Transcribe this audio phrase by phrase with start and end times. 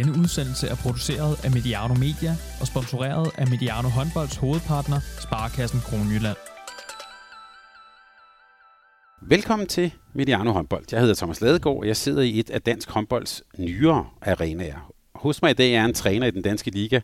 [0.00, 6.36] Denne udsendelse er produceret af Mediano Media og sponsoreret af Mediano Håndbolds hovedpartner, Sparkassen Kronjylland.
[9.22, 10.84] Velkommen til Mediano Håndbold.
[10.92, 14.92] Jeg hedder Thomas Ladegaard, og jeg sidder i et af dansk håndbolds nyere arenaer.
[15.14, 17.00] Hos mig i dag er en træner i den danske liga,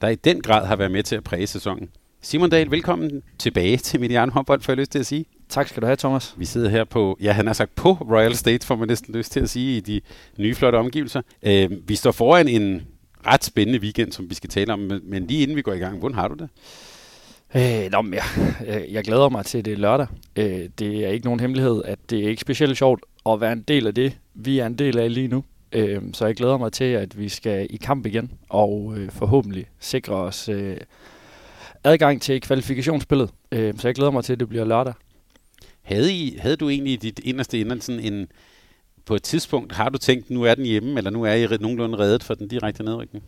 [0.00, 1.88] der i den grad har været med til at præge sæsonen.
[2.20, 5.24] Simon Dahl, velkommen tilbage til Mediano Håndbold, får jeg lyst til at sige.
[5.50, 6.34] Tak skal du have, Thomas.
[6.36, 9.32] Vi sidder her på, ja, han har sagt på Royal State, får man næsten lyst
[9.32, 10.00] til at sige, i de
[10.38, 11.22] nye flotte omgivelser.
[11.42, 12.82] Øh, vi står foran en
[13.26, 15.98] ret spændende weekend, som vi skal tale om, men lige inden vi går i gang,
[15.98, 16.48] hvordan har du det?
[17.54, 18.24] Øh, nå, men jeg,
[18.90, 20.06] jeg glæder mig til det lørdag.
[20.36, 23.64] Øh, det er ikke nogen hemmelighed, at det er ikke specielt sjovt at være en
[23.68, 25.44] del af det, vi er en del af lige nu.
[25.72, 29.66] Øh, så jeg glæder mig til, at vi skal i kamp igen, og øh, forhåbentlig
[29.80, 30.76] sikre os øh,
[31.84, 33.30] adgang til kvalifikationsspillet.
[33.52, 34.94] Øh, så jeg glæder mig til, at det bliver lørdag.
[35.90, 38.28] Havde, I, havde du egentlig i dit inderste inden sådan en,
[39.06, 41.98] på et tidspunkt, har du tænkt, nu er den hjemme, eller nu er I nogenlunde
[41.98, 43.24] reddet for den direkte nedrykning?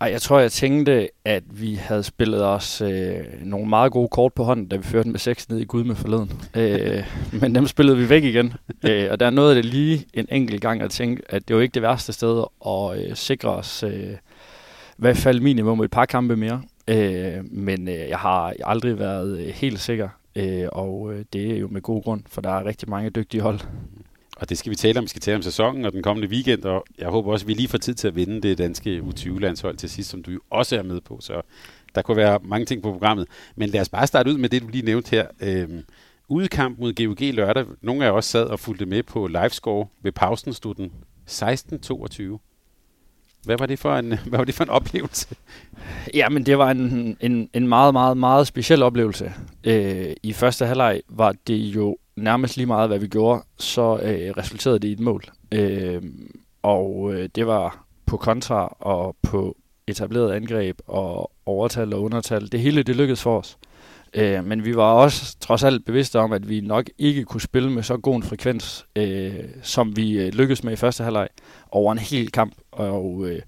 [0.00, 4.32] Ej, jeg tror, jeg tænkte, at vi havde spillet os øh, nogle meget gode kort
[4.32, 6.32] på hånden, da vi førte med 6 ned i Gud med forleden.
[6.56, 7.04] øh,
[7.40, 8.52] men dem spillede vi væk igen.
[8.84, 11.74] øh, og der nåede det lige en enkelt gang at tænke, at det var ikke
[11.74, 14.12] det værste sted at øh, sikre os øh,
[14.92, 16.62] i hvert fald minimum et par kampe mere.
[16.88, 21.56] Øh, men øh, jeg har aldrig været øh, helt sikker, øh, og øh, det er
[21.56, 23.60] jo med god grund, for der er rigtig mange dygtige hold.
[24.36, 25.02] Og det skal vi tale om.
[25.04, 27.54] Vi skal tale om sæsonen og den kommende weekend, og jeg håber også, at vi
[27.54, 30.76] lige får tid til at vinde det danske U20-landshold til sidst, som du jo også
[30.76, 31.18] er med på.
[31.20, 31.42] Så
[31.94, 33.26] der kunne være mange ting på programmet.
[33.56, 35.26] Men lad os bare starte ud med det, du lige nævnte her.
[35.40, 35.84] Øhm,
[36.28, 37.64] udkamp mod GOG lørdag.
[37.80, 40.92] Nogle af os sad og fulgte med på livescore ved pausen, stod den
[41.30, 42.55] 16-22.
[43.46, 45.36] Hvad var det for en, hvad var det for en oplevelse?
[46.14, 49.32] Ja, men det var en, en, en meget, meget, meget speciel oplevelse.
[49.64, 54.30] Øh, I første halvleg var det jo nærmest lige meget, hvad vi gjorde, så øh,
[54.36, 55.24] resulterede det i et mål.
[55.52, 56.02] Øh,
[56.62, 59.56] og øh, det var på kontra og på
[59.86, 62.52] etableret angreb og overtal og undertal.
[62.52, 63.58] Det hele det lykkedes for os.
[64.16, 67.70] Øh, men vi var også trods alt bevidste om, at vi nok ikke kunne spille
[67.70, 71.28] med så god en frekvens, øh, som vi øh, lykkedes med i første halvleg
[71.70, 72.54] over en hel kamp.
[72.72, 73.42] Og øh,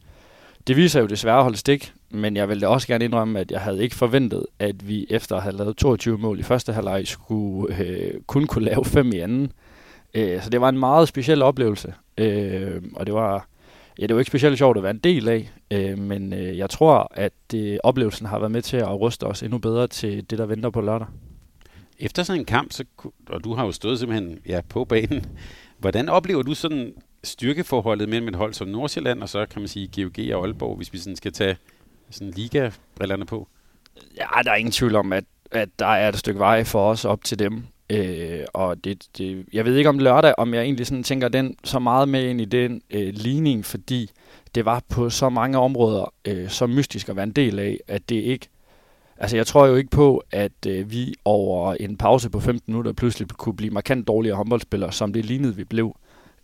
[0.66, 3.60] det viser jo desværre at holde stik, men jeg ville også gerne indrømme, at jeg
[3.60, 7.76] havde ikke forventet, at vi efter at have lavet 22 mål i første halvleg skulle
[7.78, 9.52] øh, kun kunne lave fem i anden.
[10.14, 13.48] Øh, så det var en meget speciel oplevelse, øh, og det var,
[13.98, 16.70] ja, det var ikke specielt sjovt at være en del af, øh, men øh, jeg
[16.70, 20.38] tror, at det, oplevelsen har været med til at ruste os endnu bedre til det,
[20.38, 21.06] der venter på lørdag.
[21.98, 22.84] Efter sådan en kamp, så,
[23.28, 25.26] og du har jo stået simpelthen ja, på banen,
[25.78, 26.92] hvordan oplever du sådan
[27.24, 30.92] styrkeforholdet mellem et hold som Nordsjælland, og så kan man sige GOG og Aalborg, hvis
[30.92, 31.56] vi sådan skal tage
[32.10, 33.48] sådan liga-brillerne på?
[34.16, 37.04] Ja, der er ingen tvivl om, at, at der er et stykke vej for os
[37.04, 37.64] op til dem.
[37.90, 41.56] Øh, og det, det, jeg ved ikke om lørdag, om jeg egentlig sådan tænker den
[41.64, 44.10] så meget med ind i den øh, ligning, fordi
[44.54, 48.08] det var på så mange områder øh, så mystisk at være en del af, at
[48.08, 48.48] det ikke
[49.20, 52.92] Altså, jeg tror jo ikke på, at øh, vi over en pause på 15 minutter
[52.92, 55.96] pludselig kunne blive markant dårligere håndboldspillere, som det lignede, vi blev.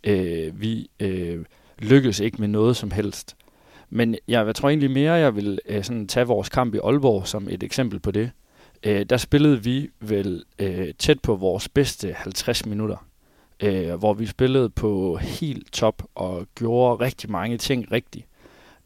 [0.03, 1.45] Øh, vi øh,
[1.79, 3.35] lykkedes ikke med noget som helst.
[3.89, 7.27] Men jeg, jeg tror egentlig mere, jeg vil øh, sådan tage vores kamp i Aalborg
[7.27, 8.31] som et eksempel på det.
[8.83, 13.07] Øh, der spillede vi vel øh, tæt på vores bedste 50 minutter,
[13.59, 18.25] øh, hvor vi spillede på helt top og gjorde rigtig mange ting rigtigt.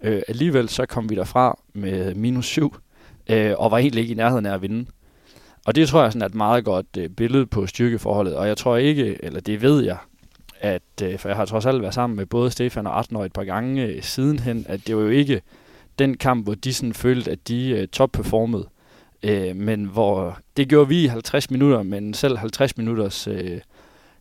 [0.04, 2.76] Øh, alligevel så kom vi derfra med minus 7,
[3.30, 4.86] øh, og var egentlig ikke i nærheden af at vinde.
[5.66, 8.58] Og det tror jeg sådan er et meget godt øh, billede på styrkeforholdet, og jeg
[8.58, 9.98] tror ikke, eller det ved jeg,
[10.60, 13.34] at, øh, for jeg har trods alt været sammen med både Stefan og Artner et
[13.34, 15.42] par gange øh, sidenhen, at det var jo ikke
[16.00, 18.68] den kamp, hvor de sådan følte, at de øh, topperformede.
[19.24, 23.62] Øh, men hvor det gjorde vi i 50 minutter, men selv 50 minutters øh,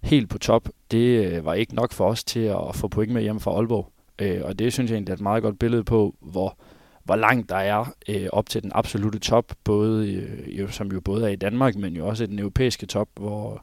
[0.02, 3.22] helt på top, det øh, var ikke nok for os til at få point med
[3.22, 3.92] hjem fra Aalborg.
[4.18, 6.58] Øh, og det synes jeg egentlig er et meget godt billede på, hvor,
[7.04, 11.00] hvor langt der er øh, op til den absolute top, både, øh, jo, som jo
[11.00, 13.62] både er i Danmark, men jo også i den europæiske top, hvor,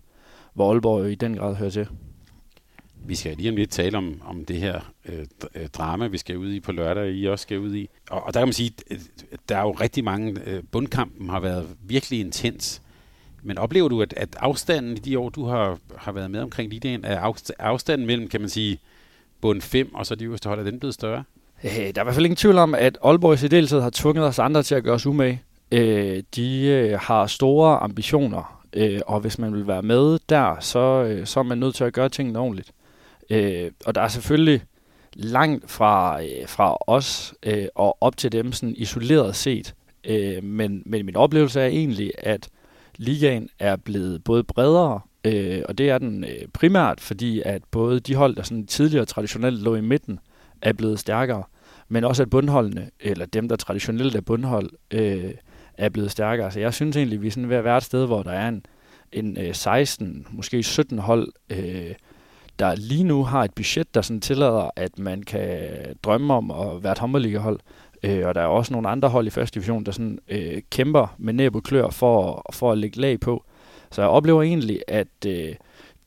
[0.53, 1.87] hvor Aalborg jo i den grad hører til.
[3.07, 5.25] Vi skal lige om lidt tale om, om det her øh,
[5.55, 7.89] øh drama, vi skal ud i på lørdag, og I også skal ud i.
[8.09, 8.71] Og, og der kan man sige,
[9.49, 12.81] der er jo rigtig mange, øh, bundkampen har været virkelig intens.
[13.43, 16.71] Men oplever du, at, at afstanden i de år, du har, har været med omkring
[16.71, 18.79] ligaen, er afstanden mellem, kan man sige,
[19.41, 21.23] bund 5 og så de øverste hold, er den blevet større?
[21.63, 24.25] Øh, der er i hvert fald ingen tvivl om, at Aalborg i særdeleshed har tvunget
[24.25, 25.41] os andre til at gøre os umage.
[25.71, 30.79] Øh, de øh, har store ambitioner, øh, og hvis man vil være med der, så,
[30.79, 32.71] øh, så er man nødt til at gøre tingene ordentligt.
[33.29, 34.61] Øh, og der er selvfølgelig
[35.13, 39.75] langt fra, øh, fra os øh, og op til dem sådan isoleret set.
[40.03, 42.49] Øh, men, men min oplevelse er egentlig, at
[42.97, 47.99] ligaen er blevet både bredere, øh, og det er den øh, primært, fordi at både
[47.99, 50.19] de hold, der sådan tidligere traditionelt lå i midten,
[50.61, 51.43] er blevet stærkere,
[51.89, 55.31] men også at bundholdene, eller dem, der traditionelt er bundhold, øh,
[55.77, 56.51] er blevet stærkere.
[56.51, 58.31] Så jeg synes egentlig, at vi er sådan ved at være et sted, hvor der
[58.31, 58.65] er en,
[59.11, 61.91] en øh, 16, måske 17 hold, øh,
[62.59, 65.59] der lige nu har et budget, der sådan tillader, at man kan
[66.03, 67.59] drømme om at være et håndboldligahold.
[68.03, 71.15] Øh, og der er også nogle andre hold i første division, der sådan, øh, kæmper
[71.17, 73.43] med næb og klør for, for at lægge lag på.
[73.91, 75.55] Så jeg oplever egentlig, at øh,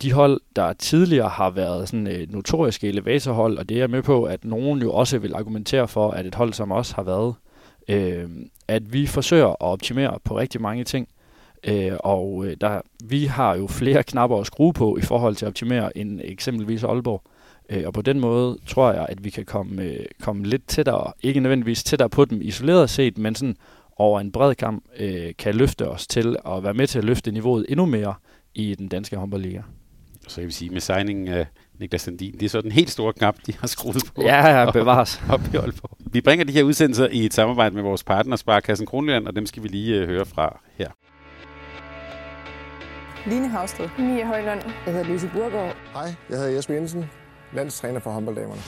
[0.02, 4.02] de hold, der tidligere har været sådan øh, notoriske elevatorhold, og det er jeg med
[4.02, 7.34] på, at nogen jo også vil argumentere for, at et hold som os har været,
[7.88, 8.28] øh,
[8.68, 11.08] at vi forsøger at optimere på rigtig mange ting.
[11.64, 15.44] Øh, og øh, der, vi har jo flere knapper at skrue på i forhold til
[15.44, 17.22] at optimere end eksempelvis Aalborg.
[17.70, 21.12] Øh, og på den måde tror jeg, at vi kan komme, øh, komme lidt tættere,
[21.22, 23.56] ikke nødvendigvis tættere på dem isoleret set, men sådan
[23.96, 27.30] over en bred kamp øh, kan løfte os til at være med til at løfte
[27.30, 28.14] niveauet endnu mere
[28.54, 29.60] i den danske håndboldliga.
[30.28, 31.46] Så kan vi sige, med signingen af
[31.78, 34.22] Niklas Sandin, det er så den helt store knap, de har skruet på.
[34.22, 35.22] Ja, ja, bevares.
[35.28, 35.98] Op i Aalborg.
[36.12, 39.46] Vi bringer de her udsendelser i et samarbejde med vores partner, Sparkassen Kronland, og dem
[39.46, 40.88] skal vi lige uh, høre fra her.
[43.26, 43.88] Line Havsted.
[43.98, 44.62] Mia Højlund.
[44.86, 45.76] Jeg hedder Louise Burgaard.
[45.92, 47.10] Hej, jeg hedder Jesper Jensen,
[47.52, 48.62] landstræner for håndbolddamerne.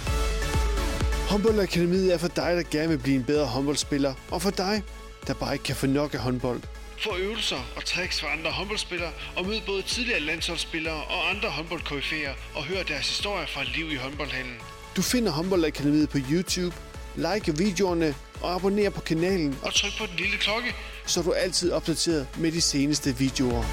[1.31, 4.83] Håndboldakademiet er for dig, der gerne vil blive en bedre håndboldspiller, og for dig,
[5.27, 6.61] der bare ikke kan få nok af håndbold.
[7.05, 12.33] Få øvelser og tricks fra andre håndboldspillere, og mød både tidligere landsholdsspillere og andre håndboldkoryfæer,
[12.55, 14.55] og hør deres historier fra liv i håndboldhallen.
[14.97, 16.77] Du finder Håndboldakademiet på YouTube,
[17.17, 20.75] like videoerne og abonner på kanalen, og tryk på den lille klokke,
[21.07, 23.65] så er du altid opdateret med de seneste videoer.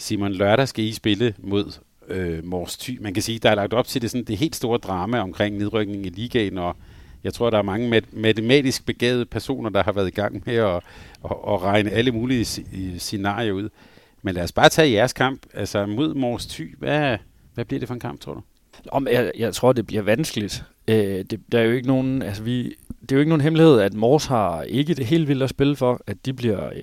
[0.00, 2.98] Simon, lørdag skal I spille mod øh, Mors Thy.
[3.00, 5.56] Man kan sige, der er lagt op til det, sådan, det helt store drama omkring
[5.56, 6.76] nedrykningen i ligaen, og
[7.24, 10.54] jeg tror, der er mange mat- matematisk begavede personer, der har været i gang med
[10.54, 10.76] at,
[11.24, 12.44] at, at regne alle mulige
[12.98, 13.68] scenarier ud.
[14.22, 16.76] Men lad os bare tage jeres kamp altså mod Mors Thy.
[16.78, 17.18] Hvad,
[17.54, 18.40] hvad bliver det for en kamp, tror du?
[18.88, 20.64] Om, jeg, jeg tror, det bliver vanskeligt.
[20.88, 20.96] Øh,
[21.30, 22.62] det, der er jo ikke nogen, altså vi,
[23.00, 25.76] det er jo ikke nogen hemmelighed, at Mors har ikke det helt vildt at spille
[25.76, 26.82] for, at de bliver øh,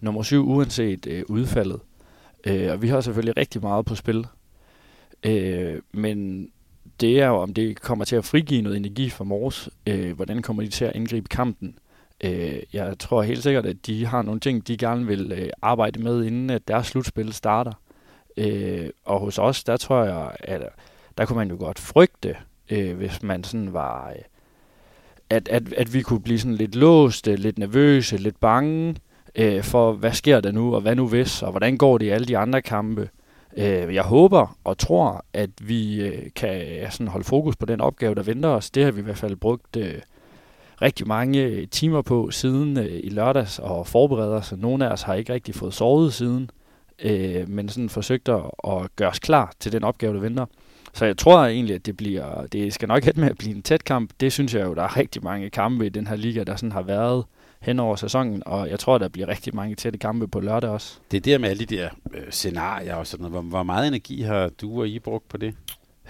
[0.00, 1.80] nummer syv uanset øh, udfaldet.
[2.46, 4.26] Øh, og vi har selvfølgelig rigtig meget på spil.
[5.22, 6.48] Øh, men
[7.00, 9.68] det er jo, om det kommer til at frigive noget energi fra Mors.
[9.86, 11.78] Øh, hvordan kommer de til at indgribe kampen?
[12.24, 16.02] Øh, jeg tror helt sikkert, at de har nogle ting, de gerne vil øh, arbejde
[16.02, 17.72] med, inden at deres slutspil starter.
[18.36, 20.62] Øh, og hos os, der tror jeg, at
[21.18, 22.36] der kunne man jo godt frygte,
[22.70, 24.10] øh, hvis man sådan var...
[24.10, 24.22] Øh,
[25.30, 28.96] at, at, at vi kunne blive sådan lidt låste, lidt nervøse, lidt bange
[29.36, 32.08] øh, for, hvad sker der nu, og hvad nu hvis, og hvordan går det i
[32.08, 33.08] alle de andre kampe.
[33.56, 38.14] Øh, jeg håber og tror, at vi øh, kan sådan holde fokus på den opgave,
[38.14, 38.70] der venter os.
[38.70, 39.94] Det har vi i hvert fald brugt øh,
[40.82, 44.52] rigtig mange øh, timer på siden øh, i lørdags og forbereder os.
[44.56, 46.50] Nogle af os har ikke rigtig fået sovet siden,
[47.02, 50.46] øh, men sådan forsøgt at, at gøre os klar til den opgave, der venter.
[50.92, 53.62] Så jeg tror egentlig, at det bliver, det skal nok have med at blive en
[53.62, 54.10] tæt kamp.
[54.20, 56.72] Det synes jeg jo, der er rigtig mange kampe i den her liga, der sådan
[56.72, 57.24] har været
[57.60, 60.98] hen over sæsonen, og jeg tror, der bliver rigtig mange tætte kampe på lørdag også.
[61.10, 63.32] Det er der med alle de der øh, scenarier og sådan noget.
[63.32, 65.54] Hvor, hvor meget energi har du og I brugt på det?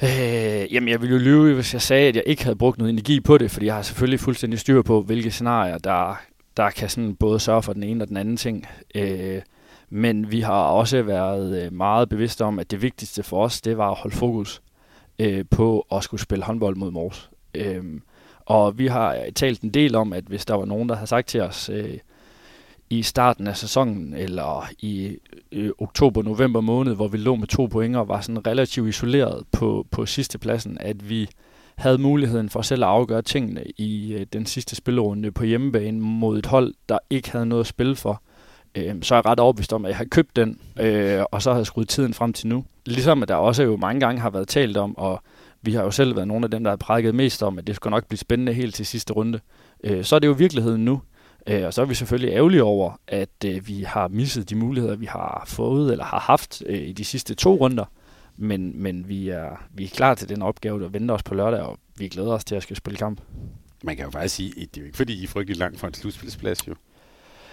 [0.02, 2.92] Øh, jamen, jeg ville jo lyve, hvis jeg sagde, at jeg ikke havde brugt noget
[2.92, 6.20] energi på det, fordi jeg har selvfølgelig fuldstændig styr på, hvilke scenarier, der,
[6.56, 8.66] der kan sådan både sørge for den ene og den anden ting.
[8.94, 9.42] Øh,
[9.90, 13.78] men vi har også været øh, meget bevidste om, at det vigtigste for os, det
[13.78, 14.62] var at holde fokus
[15.18, 17.30] øh, på at skulle spille håndbold mod Mors.
[17.54, 17.84] Øh,
[18.46, 21.06] og vi har øh, talt en del om, at hvis der var nogen, der havde
[21.06, 21.98] sagt til os øh,
[22.90, 25.16] i starten af sæsonen, eller i
[25.52, 29.86] øh, oktober-november måned, hvor vi lå med to point og var sådan relativt isoleret på,
[29.90, 31.28] på sidste pladsen, at vi
[31.76, 36.38] havde muligheden for selv at afgøre tingene i øh, den sidste spillerunde på hjemmebane mod
[36.38, 38.22] et hold, der ikke havde noget at spille for,
[38.74, 41.50] øh, så er jeg ret overbevist om, at jeg har købt den, øh, og så
[41.50, 42.64] har jeg skruet tiden frem til nu.
[42.86, 45.18] Ligesom at der også jo mange gange har været talt om at
[45.62, 47.76] vi har jo selv været nogle af dem, der har prædiket mest om, at det
[47.76, 49.40] skal nok blive spændende helt til sidste runde.
[49.84, 51.02] Øh, så er det jo virkeligheden nu.
[51.46, 54.96] Øh, og så er vi selvfølgelig ærgerlige over, at øh, vi har misset de muligheder,
[54.96, 57.84] vi har fået eller har haft øh, i de sidste to runder.
[58.36, 61.60] Men, men vi, er, vi er klar til den opgave, der venter os på lørdag,
[61.60, 63.20] og vi glæder os til at skal spille kamp.
[63.84, 65.80] Man kan jo faktisk sige, at det er jo ikke fordi, I er frygtelig langt
[65.80, 66.74] fra en slutspilsplads jo.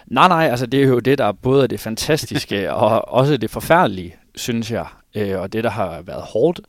[0.07, 3.49] Nej, nej, altså det er jo det, der er både det fantastiske og også det
[3.49, 4.85] forfærdelige, synes jeg.
[5.15, 6.61] Øh, og det, der har været hårdt,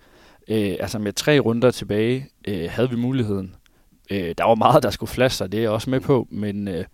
[0.48, 3.54] Øh, altså med tre runder tilbage øh, havde vi muligheden.
[4.10, 6.68] Øh, der var meget, der skulle flaske sig, det er jeg også med på, men,
[6.68, 6.84] øh,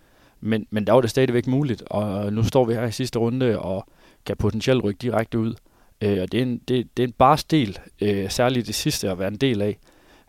[0.41, 3.59] men, men der var det stadigvæk muligt, og nu står vi her i sidste runde
[3.59, 3.87] og
[4.27, 5.55] kan potentielt rykke direkte ud.
[6.01, 9.11] Øh, og det er en, det, det er en bars stil, øh, særligt det sidste
[9.11, 9.79] at være en del af.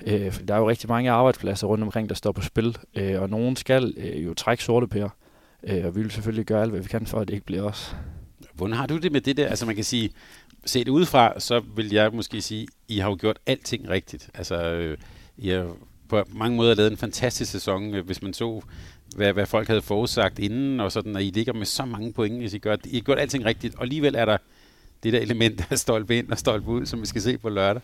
[0.08, 3.22] Øh, for der er jo rigtig mange arbejdspladser rundt omkring, der står på spil, øh,
[3.22, 5.10] og nogen skal øh, jo trække sorte pærer.
[5.64, 7.64] Øh, og vi vil selvfølgelig gøre alt, hvad vi kan for, at det ikke bliver
[7.64, 7.96] os.
[8.54, 9.48] Hvordan har du det med det der?
[9.48, 10.10] Altså man kan sige,
[10.66, 14.30] set udefra, så vil jeg måske sige, I har jo gjort alting rigtigt.
[14.34, 14.98] Altså, øh,
[15.38, 15.76] I har
[16.10, 18.62] på mange måder lavet en fantastisk sæson, øh, hvis man så,
[19.16, 22.38] hvad, hvad folk havde forudsagt inden, og sådan, at I ligger med så mange point,
[22.38, 24.38] hvis I gør, I har gjort alting rigtigt, og alligevel er der
[25.04, 27.82] det der element af stolpe ind og stolpe ud, som vi skal se på lørdag.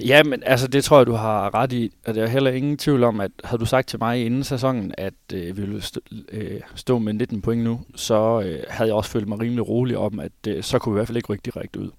[0.00, 1.92] Ja, men altså det tror jeg, du har ret i.
[2.06, 4.94] Og der er heller ingen tvivl om, at havde du sagt til mig inden sæsonen,
[4.98, 6.00] at øh, vi ville stå,
[6.32, 9.96] øh, stå med 19 point nu, så øh, havde jeg også følt mig rimelig rolig
[9.96, 11.90] om, at øh, så kunne vi i hvert fald ikke rykke direkte ud.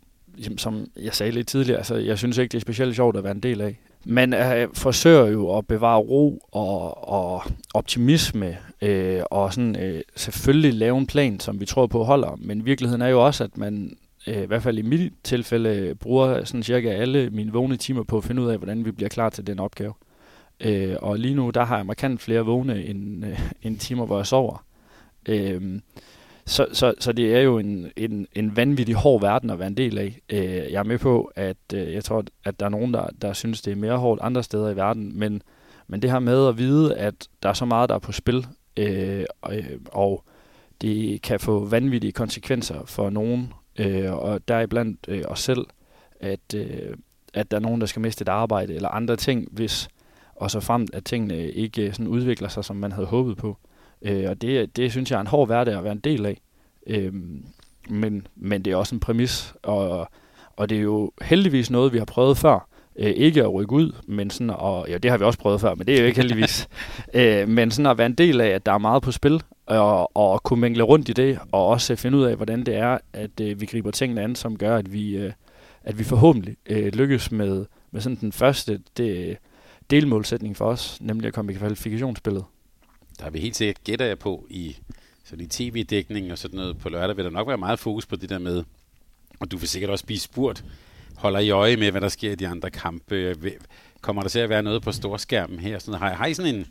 [0.58, 3.32] Som jeg sagde lidt tidligere, altså jeg synes ikke, det er specielt sjovt at være
[3.32, 3.80] en del af.
[4.06, 10.74] Man øh, forsøger jo at bevare ro og, og optimisme, øh, og sådan, øh, selvfølgelig
[10.74, 12.38] lave en plan, som vi tror på holder.
[12.40, 15.96] Men virkeligheden er jo også, at man øh, i hvert fald i mit tilfælde, øh,
[15.96, 19.10] bruger sådan cirka alle mine vågne timer på at finde ud af, hvordan vi bliver
[19.10, 19.94] klar til den opgave.
[20.60, 24.18] Øh, og lige nu, der har jeg markant flere vågne end, øh, end timer, hvor
[24.18, 24.66] jeg sover.
[25.30, 25.80] Øh,
[26.46, 29.78] så, så, så det er jo en, en, en vanvittig hård verden at være en
[29.78, 30.20] del af.
[30.30, 33.34] Øh, jeg er med på, at øh, jeg tror, at der er nogen, der, der
[33.34, 35.42] synes, det er mere hårdt andre steder i verden, men,
[35.88, 38.48] men det her med at vide, at der er så meget, der er på spil,
[38.78, 40.24] øh, og, øh, og
[40.82, 45.66] det kan få vanvittige konsekvenser for nogen, øh, og der er blandt øh, os selv,
[46.20, 46.96] at, øh,
[47.34, 49.90] at der er nogen, der skal miste et arbejde eller andre ting, hvis
[50.36, 53.58] og så frem, at tingene ikke øh, sådan udvikler sig, som man havde håbet på.
[54.02, 56.42] Øh, og det, det synes jeg er en hård hverdag at være en del af.
[56.88, 57.14] Øh,
[57.90, 60.10] men, men det er også en præmis, og,
[60.56, 62.68] og det er jo heldigvis noget, vi har prøvet før.
[62.96, 65.76] Øh, ikke at rykke ud, men sådan, og ja, det har vi også prøvet før,
[65.76, 66.68] men det er jo ikke heldigvis.
[67.14, 70.18] øh, men sådan at være en del af, at der er meget på spil, og,
[70.18, 73.40] og kunne mængle rundt i det, og også finde ud af, hvordan det er, at
[73.42, 75.32] øh, vi griber tingene an, som gør, at vi, øh,
[75.84, 79.38] at vi forhåbentlig øh, lykkes med, med sådan den første det,
[79.90, 82.44] delmålsætning for os, nemlig at komme i kvalifikationsspillet.
[83.20, 84.78] Der er vi helt sikkert, gætter jeg på, i,
[85.24, 88.16] så i tv-dækning og sådan noget på lørdag, vil der nok være meget fokus på
[88.16, 88.64] det der med,
[89.40, 90.66] og du vil sikkert også blive spurgt,
[91.16, 93.36] holder I øje med, hvad der sker i de andre kampe?
[94.02, 95.80] Kommer der til at være noget på storskærmen her?
[95.80, 96.66] Sådan, har, har I sådan en,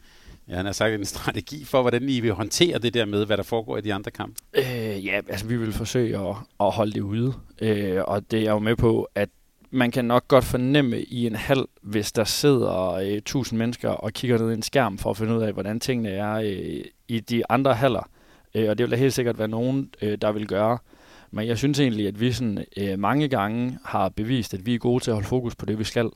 [0.49, 3.37] ja, han har sagt en strategi for, hvordan I vil håndtere det der med, hvad
[3.37, 4.35] der foregår i de andre kampe?
[4.55, 8.51] Øh, ja, altså vi vil forsøge at, at holde det ude, øh, og det er
[8.51, 9.29] jo med på, at
[9.75, 14.13] man kan nok godt fornemme i en halv, hvis der sidder øh, tusind mennesker og
[14.13, 17.21] kigger ned i en skærm for at finde ud af, hvordan tingene er øh, i
[17.21, 18.09] de andre haller.
[18.55, 20.79] Øh, og det vil der helt sikkert være nogen, øh, der vil gøre.
[21.35, 24.79] Men jeg synes egentlig, at vi sådan, øh, mange gange har bevist, at vi er
[24.79, 26.11] gode til at holde fokus på det, vi skal.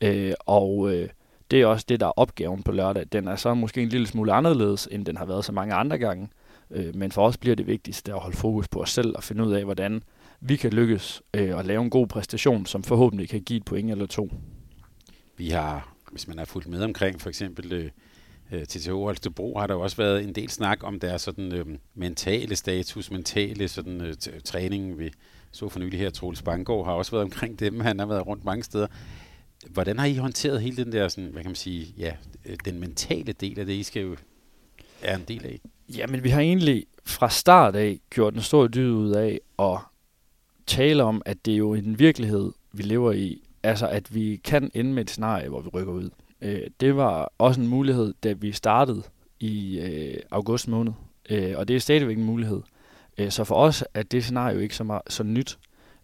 [0.00, 1.08] Øh, og øh,
[1.50, 3.06] det er også det, der er opgaven på lørdag.
[3.12, 5.98] Den er så måske en lille smule anderledes, end den har været så mange andre
[5.98, 6.28] gange.
[6.70, 9.44] Øh, men for os bliver det vigtigste at holde fokus på os selv og finde
[9.44, 10.02] ud af, hvordan
[10.40, 13.90] vi kan lykkes øh, at lave en god præstation, som forhåbentlig kan give et point
[13.90, 14.30] eller to.
[15.36, 17.90] Vi har, hvis man har fulgt med omkring for eksempel øh,
[18.52, 21.66] øh TTH Holstebro, har der jo også været en del snak om deres sådan, øh,
[21.94, 24.98] mentale status, mentale sådan, øh, træning.
[24.98, 25.10] Vi
[25.52, 27.80] så for nylig her, Troels Banggaard har også været omkring dem.
[27.80, 28.86] Han har været rundt mange steder.
[29.70, 32.12] Hvordan har I håndteret hele den der, sådan, hvad kan man sige, ja,
[32.46, 34.16] øh, den mentale del af det, I skal jo
[35.02, 35.60] er en del af?
[35.96, 39.78] Jamen, vi har egentlig fra start af gjort en stor dyd ud af at
[40.66, 43.42] tale om, at det er jo en virkelighed, vi lever i.
[43.62, 46.10] Altså, at vi kan ende med et scenarie, hvor vi rykker ud.
[46.40, 49.02] Øh, det var også en mulighed, da vi startede
[49.40, 50.92] i øh, august måned.
[51.30, 52.60] Øh, og det er stadigvæk en mulighed.
[53.18, 55.58] Øh, så for os er det scenario jo ikke så, meget, så nyt.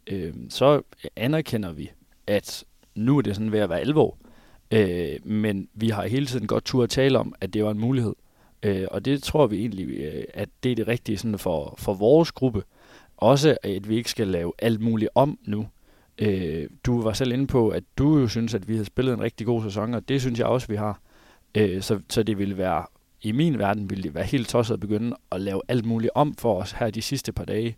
[0.06, 0.82] Øh, så
[1.16, 1.90] anerkender vi,
[2.26, 4.18] at nu er det sådan ved at være alvor.
[4.70, 7.80] Øh, men vi har hele tiden godt tur at tale om, at det var en
[7.80, 8.14] mulighed.
[8.62, 11.94] Øh, og det tror vi egentlig, øh, at det er det rigtige sådan for, for
[11.94, 12.62] vores gruppe.
[13.16, 15.66] Også at vi ikke skal lave alt muligt om nu.
[16.20, 19.20] Øh, du var selv inde på, at du jo synes, at vi har spillet en
[19.20, 21.00] rigtig god sæson, og det synes jeg også, vi har.
[21.54, 22.84] Øh, så, så det ville være,
[23.22, 26.34] i min verden ville det være helt tosset at begynde at lave alt muligt om
[26.34, 27.76] for os her de sidste par dage.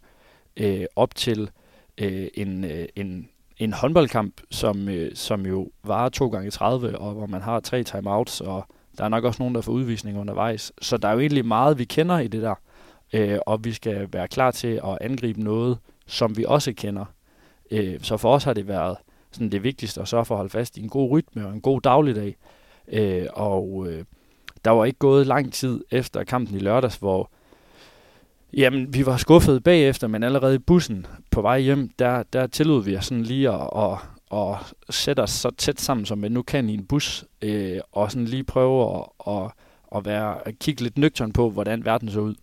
[0.56, 1.50] Øh, op til
[1.98, 7.12] øh, en, øh, en, en håndboldkamp, som, øh, som jo varer to gange 30, og
[7.12, 8.66] hvor man har tre timeouts, og
[8.98, 10.72] der er nok også nogen, der får udvisning undervejs.
[10.80, 12.54] Så der er jo egentlig meget, vi kender i det der,
[13.12, 17.04] øh, og vi skal være klar til at angribe noget, som vi også kender.
[17.72, 18.96] Øh, så for os har det været
[19.30, 21.60] sådan det vigtigste at sørge for at holde fast i en god rytme og en
[21.60, 22.36] god dagligdag.
[22.88, 24.04] Øh, og øh,
[24.64, 27.30] der var ikke gået lang tid efter kampen i lørdags, hvor
[28.56, 32.84] Jamen, vi var skuffet bagefter, men allerede i bussen på vej hjem, der, der tillod
[32.84, 33.98] vi os sådan lige at, at,
[34.32, 34.56] at
[34.94, 38.24] sætte os så tæt sammen, som vi nu kan i en bus, øh, og sådan
[38.24, 39.50] lige prøve at, at,
[39.96, 42.34] at, være, at kigge lidt nøgtern på, hvordan verden så ud.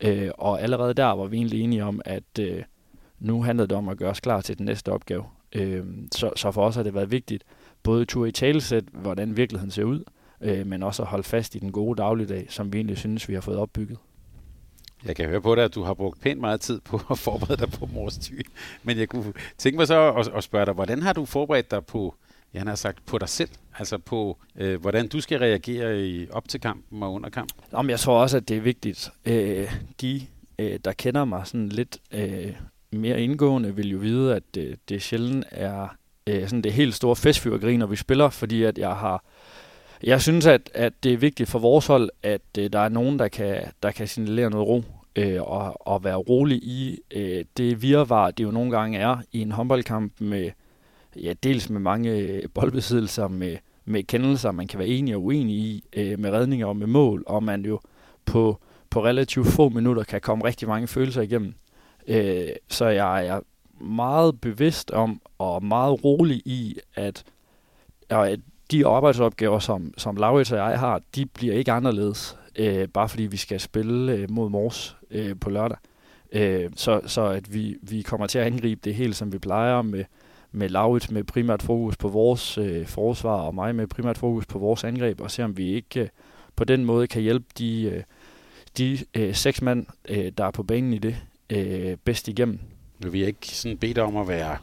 [0.00, 2.62] Øh, og allerede der var vi egentlig enige om, at øh,
[3.20, 5.24] nu handlede det om at gøre os klar til den næste opgave.
[5.54, 7.44] Øh, så, så for os har det været vigtigt,
[7.82, 10.04] både tur i talesæt, hvordan virkeligheden ser ud,
[10.40, 13.34] øh, men også at holde fast i den gode dagligdag, som vi egentlig synes, vi
[13.34, 13.98] har fået opbygget.
[15.04, 17.56] Jeg kan høre på dig, at du har brugt pænt meget tid på at forberede
[17.56, 18.46] dig på Mors Thy.
[18.82, 21.86] Men jeg kunne tænke mig så at, at spørge dig, hvordan har du forberedt dig
[21.86, 22.14] på,
[22.54, 23.50] jeg har sagt, på dig selv?
[23.78, 27.60] Altså på, øh, hvordan du skal reagere i, op til kampen og under kampen?
[27.72, 29.10] Jamen, jeg tror også, at det er vigtigt.
[29.24, 30.26] Øh, de,
[30.58, 32.52] øh, der kender mig sådan lidt øh,
[32.92, 35.88] mere indgående, vil jo vide, at øh, det, det sjældent er
[36.26, 39.24] øh, sådan det helt store festfyrkeri, når vi spiller, fordi at jeg har
[40.02, 43.18] jeg synes, at, at det er vigtigt for vores hold, at øh, der er nogen,
[43.18, 44.84] der kan, der kan signalere noget ro
[45.16, 49.40] øh, og, og være rolig i øh, det virvar, det jo nogle gange er i
[49.40, 50.50] en håndboldkamp med,
[51.16, 55.56] ja, dels med mange øh, boldbesiddelser, med, med kendelser, man kan være enig og uenig
[55.56, 57.80] i, øh, med redninger og med mål, og man jo
[58.24, 61.54] på, på relativt få minutter kan komme rigtig mange følelser igennem.
[62.10, 63.40] Øh, så jeg er
[63.80, 67.24] meget bevidst om og meget rolig i, at,
[68.08, 68.40] at
[68.70, 73.22] de arbejdsopgaver, som, som Laurits og jeg har, de bliver ikke anderledes, øh, bare fordi
[73.22, 75.78] vi skal spille øh, mod Mors øh, på lørdag.
[76.32, 79.82] Øh, så, så at vi, vi kommer til at angribe det helt, som vi plejer
[79.82, 80.04] med,
[80.52, 84.58] med Laurits med primært fokus på vores øh, forsvar, og mig med primært fokus på
[84.58, 86.08] vores angreb, og se om vi ikke øh,
[86.56, 88.02] på den måde kan hjælpe de, øh,
[88.78, 91.16] de øh, seks mand, øh, der er på banen i det,
[91.50, 92.58] øh, bedst igennem.
[93.04, 94.56] Nu vil jeg ikke sådan dig om at være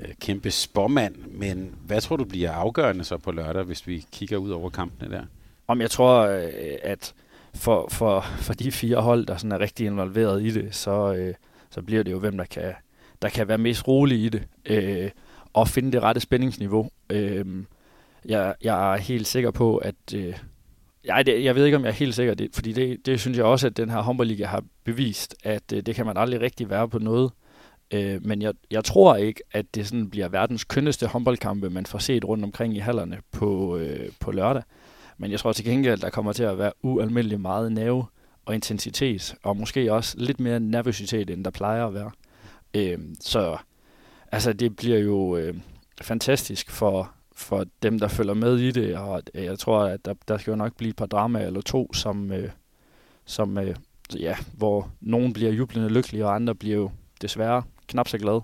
[0.00, 4.36] øh, kæmpe spormand, men hvad tror du bliver afgørende så på lørdag, hvis vi kigger
[4.36, 5.22] ud over kampene der?
[5.66, 7.14] Om jeg tror, øh, at
[7.54, 11.34] for, for, for de fire hold, der sådan er rigtig involveret i det, så, øh,
[11.70, 12.72] så bliver det jo, hvem der kan,
[13.22, 15.10] der kan være mest rolig i det, øh,
[15.52, 16.88] og finde det rette spændingsniveau.
[17.10, 17.46] Øh,
[18.24, 19.94] jeg, jeg er helt sikker på, at...
[20.14, 20.34] Øh,
[21.04, 23.38] jeg, det, jeg ved ikke, om jeg er helt sikker, det, fordi det, det synes
[23.38, 26.70] jeg også, at den her håndboldliga har bevist, at øh, det kan man aldrig rigtig
[26.70, 27.30] være på noget.
[27.90, 31.98] Øh, men jeg, jeg tror ikke, at det sådan bliver verdens kønneste håndboldkampe, man får
[31.98, 34.62] set rundt omkring i hallerne på, øh, på lørdag.
[35.18, 38.06] Men jeg tror til gengæld, at der kommer til at være ualmindelig meget nerve
[38.44, 42.10] og intensitet, og måske også lidt mere nervøsitet, end der plejer at være.
[42.74, 43.56] Øh, så
[44.32, 45.54] altså, det bliver jo øh,
[46.02, 50.14] fantastisk for, for dem, der følger med i det, og øh, jeg tror, at der,
[50.28, 52.50] der skal jo nok blive et par drama eller to, som, øh,
[53.24, 53.74] som øh,
[54.16, 56.90] ja, hvor nogen bliver jublende lykkelige, og andre bliver jo
[57.22, 58.42] desværre knap så glade.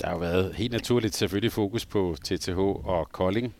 [0.00, 3.54] Der har jo været helt naturligt selvfølgelig fokus på TTH og Kolding.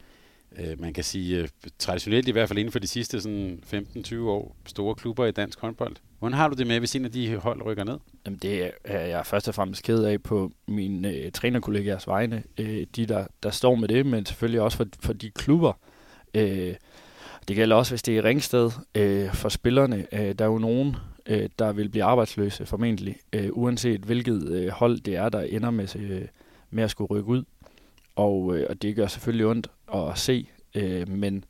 [0.59, 4.17] Øh, man kan sige øh, traditionelt i hvert fald inden for de sidste sådan 15-20
[4.19, 5.97] år store klubber i dansk håndbold.
[6.19, 7.99] Hvordan har du det med, hvis en af de hold rykker ned?
[8.27, 12.43] Jamen det er jeg først og fremmest ked af på mine øh, trænerkollegaers vegne.
[12.59, 15.73] Øh, de, der, der står med det, men selvfølgelig også for, for de klubber.
[16.35, 16.75] Øh,
[17.49, 20.07] det gælder også, hvis det er Ringsted øh, for spillerne.
[20.13, 24.69] Øh, der er jo nogen, øh, der vil blive arbejdsløse formentlig, øh, uanset hvilket øh,
[24.69, 26.23] hold det er, der ender med, øh,
[26.71, 27.45] med at skulle rykke ud.
[28.17, 31.45] Og, øh, og det gør selvfølgelig ondt at se, øh, men,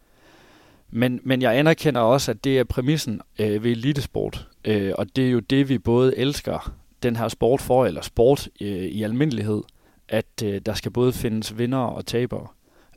[0.90, 5.26] men, men jeg anerkender også, at det er præmissen øh, ved elitesport, øh, og det
[5.26, 9.62] er jo det, vi både elsker den her sport for, eller sport øh, i almindelighed,
[10.08, 12.46] at øh, der skal både findes vinder og tabere.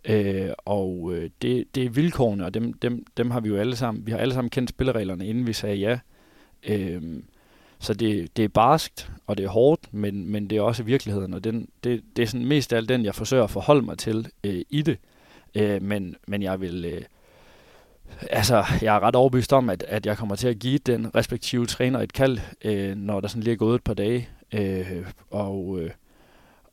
[0.05, 3.75] Øh, og øh, det, det er vilkårene, og dem, dem, dem har vi jo alle
[3.75, 5.99] sammen, vi har alle sammen kendt spillereglerne, inden vi sagde ja.
[6.67, 7.01] Øh,
[7.79, 11.33] så det, det er barskt, og det er hårdt, men, men det er også virkeligheden,
[11.33, 13.97] og den, det, det er sådan mest af alt den, jeg forsøger at forholde mig
[13.97, 14.97] til øh, i det.
[15.55, 16.85] Øh, men, men jeg vil...
[16.85, 17.01] Øh,
[18.29, 21.65] altså, jeg er ret overbevist om, at, at jeg kommer til at give den respektive
[21.65, 24.29] træner et kald, øh, når der sådan lige er gået et par dage.
[24.53, 25.89] Øh, og, øh,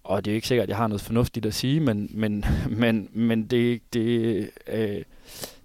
[0.05, 2.45] og det er ikke sikkert, at jeg har noget fornuftigt at sige, men, men,
[2.83, 5.03] men, men det, det, øh,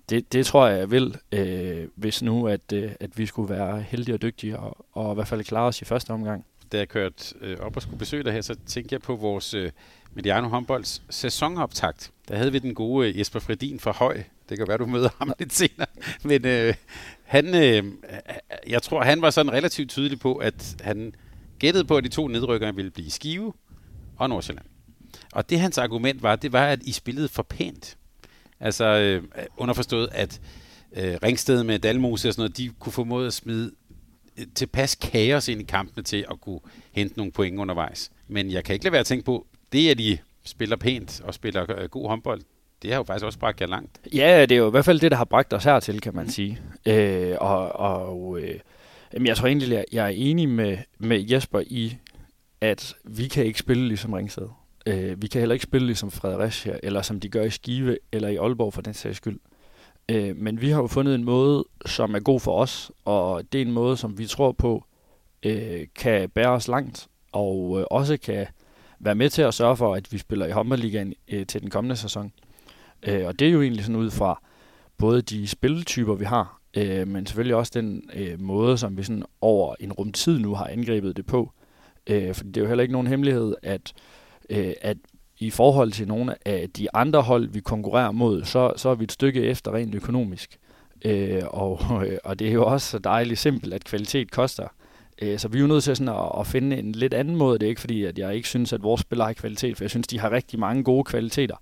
[0.09, 3.81] det, det tror jeg, jeg vil, øh, hvis nu, at, øh, at vi skulle være
[3.81, 6.45] heldige og dygtige, og, og i hvert fald klare os i første omgang.
[6.71, 9.53] Da jeg kørte øh, op og skulle besøge dig her, så tænkte jeg på vores
[9.53, 9.71] øh,
[10.13, 12.11] Mediano håndbolds sæsonoptakt.
[12.27, 14.23] Der havde vi den gode øh, Jesper Fredin fra Høj.
[14.53, 15.87] Det kan være, du møder ham lidt senere.
[16.23, 16.73] Men øh,
[17.23, 17.83] han, øh,
[18.67, 21.13] jeg tror, han var sådan relativt tydelig på, at han
[21.59, 23.53] gættede på, at de to nedrykkere ville blive Skive
[24.17, 24.65] og Nordsjælland.
[25.31, 27.97] Og det hans argument var, det var, at I spillede for pænt.
[28.59, 29.23] Altså øh,
[29.57, 30.41] underforstået, at
[30.95, 33.71] øh, Ringsted med Dalmose og sådan noget, de kunne få at smide
[34.37, 36.59] øh, tilpas kaos ind i kampene til at kunne
[36.91, 38.11] hente nogle point undervejs.
[38.27, 41.33] Men jeg kan ikke lade være at tænke på, det at de spiller pænt og
[41.33, 42.41] spiller øh, god håndbold,
[42.83, 43.99] det har jo faktisk også bragt jer langt.
[44.13, 46.29] Ja, det er jo i hvert fald det, der har bragt os hertil, kan man
[46.29, 46.59] sige.
[46.85, 48.59] Øh, og og øh,
[49.25, 51.97] jeg tror egentlig, at jeg er enig med, med Jesper i,
[52.61, 54.47] at vi kan ikke spille ligesom Ringsted.
[54.85, 58.27] Øh, vi kan heller ikke spille ligesom Fredericia, eller som de gør i Skive, eller
[58.27, 59.39] i Aalborg for den sags skyld.
[60.09, 63.61] Øh, men vi har jo fundet en måde, som er god for os, og det
[63.61, 64.85] er en måde, som vi tror på,
[65.43, 68.47] øh, kan bære os langt, og øh, også kan
[68.99, 71.95] være med til at sørge for, at vi spiller i Håndboldligaen øh, til den kommende
[71.95, 72.31] sæson.
[73.07, 74.41] Øh, og det er jo egentlig sådan ud fra
[74.97, 79.25] både de spilletyper, vi har, øh, men selvfølgelig også den øh, måde, som vi sådan
[79.41, 81.51] over en rumtid nu har angrebet det på.
[82.07, 83.93] Øh, for det er jo heller ikke nogen hemmelighed, at,
[84.49, 84.97] øh, at
[85.37, 89.03] i forhold til nogle af de andre hold, vi konkurrerer mod, så, så er vi
[89.03, 90.59] et stykke efter rent økonomisk.
[91.05, 94.67] Øh, og, øh, og det er jo også så dejligt simpelt, at kvalitet koster.
[95.21, 97.59] Øh, så vi er jo nødt til sådan at, at finde en lidt anden måde.
[97.59, 99.89] Det er ikke fordi, at jeg ikke synes, at vores spillere har kvalitet, for jeg
[99.89, 101.55] synes, de har rigtig mange gode kvaliteter.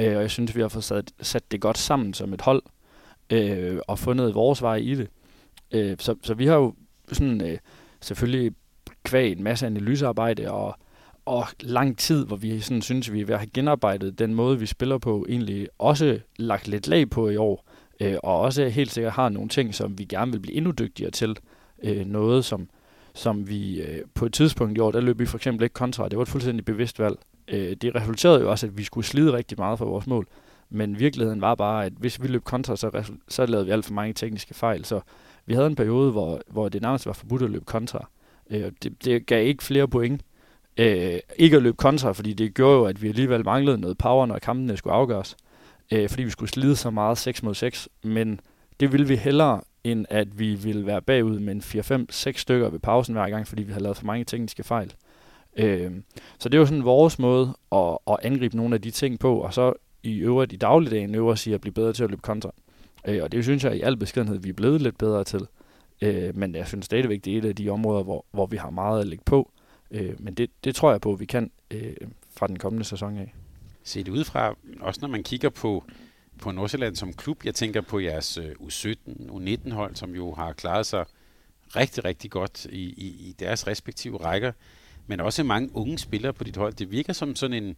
[0.00, 2.62] Øh, og jeg synes, vi har fået sat, sat det godt sammen som et hold,
[3.30, 5.08] øh, og fundet vores vej i det.
[5.70, 6.74] Øh, så, så vi har jo
[7.12, 7.58] sådan, øh,
[8.00, 8.52] selvfølgelig
[9.04, 10.76] kvæg en masse analysearbejde og,
[11.24, 14.58] og lang tid, hvor vi sådan synes, vi er ved at have genarbejdet den måde,
[14.58, 17.68] vi spiller på, egentlig også lagt lidt lag på i år,
[18.00, 21.10] øh, og også helt sikkert har nogle ting, som vi gerne vil blive endnu dygtigere
[21.10, 21.36] til.
[21.82, 22.68] Øh, noget, som,
[23.14, 26.08] som vi øh, på et tidspunkt i år, der løb vi for eksempel ikke kontra.
[26.08, 27.16] Det var et fuldstændig bevidst valg.
[27.48, 30.26] Øh, det resulterede jo også, at vi skulle slide rigtig meget for vores mål.
[30.70, 33.94] Men virkeligheden var bare, at hvis vi løb kontra, så, så lavede vi alt for
[33.94, 34.84] mange tekniske fejl.
[34.84, 35.00] Så
[35.46, 38.08] vi havde en periode, hvor, hvor det nærmest var forbudt at løbe kontra.
[38.50, 40.22] Øh, det, det gav ikke flere point.
[40.76, 44.26] Øh, ikke at løbe kontra, fordi det gjorde jo, at vi alligevel manglede noget power,
[44.26, 45.36] når kampene skulle afgøres.
[45.92, 47.88] Øh, fordi vi skulle slide så meget 6 mod 6.
[48.02, 48.40] Men
[48.80, 52.78] det ville vi hellere, end at vi ville være bagud med en 4-5-6 stykker ved
[52.78, 54.92] pausen hver gang, fordi vi havde lavet for mange tekniske fejl.
[55.56, 55.92] Øh,
[56.38, 59.38] så det er jo sådan vores måde at, at angribe nogle af de ting på,
[59.38, 62.50] og så i øvrigt i dagligdagen øver sig at blive bedre til at løbe kontra.
[63.08, 65.46] Øh, og det synes jeg i al beskedenhed, vi er blevet lidt bedre til.
[66.02, 68.70] Øh, men jeg synes stadigvæk, det er et af de områder, hvor, hvor vi har
[68.70, 69.52] meget at lægge på.
[69.90, 71.94] Øh, men det, det tror jeg på, at vi kan øh,
[72.36, 73.34] fra den kommende sæson af.
[73.84, 75.84] Se det udefra, også når man kigger på,
[76.38, 78.96] på Nordsjælland som klub, jeg tænker på jeres øh, U17,
[79.30, 81.04] U19-hold, som jo har klaret sig
[81.76, 84.52] rigtig, rigtig godt i, i, i deres respektive rækker,
[85.06, 86.72] men også mange unge spillere på dit hold.
[86.72, 87.76] Det virker som sådan en,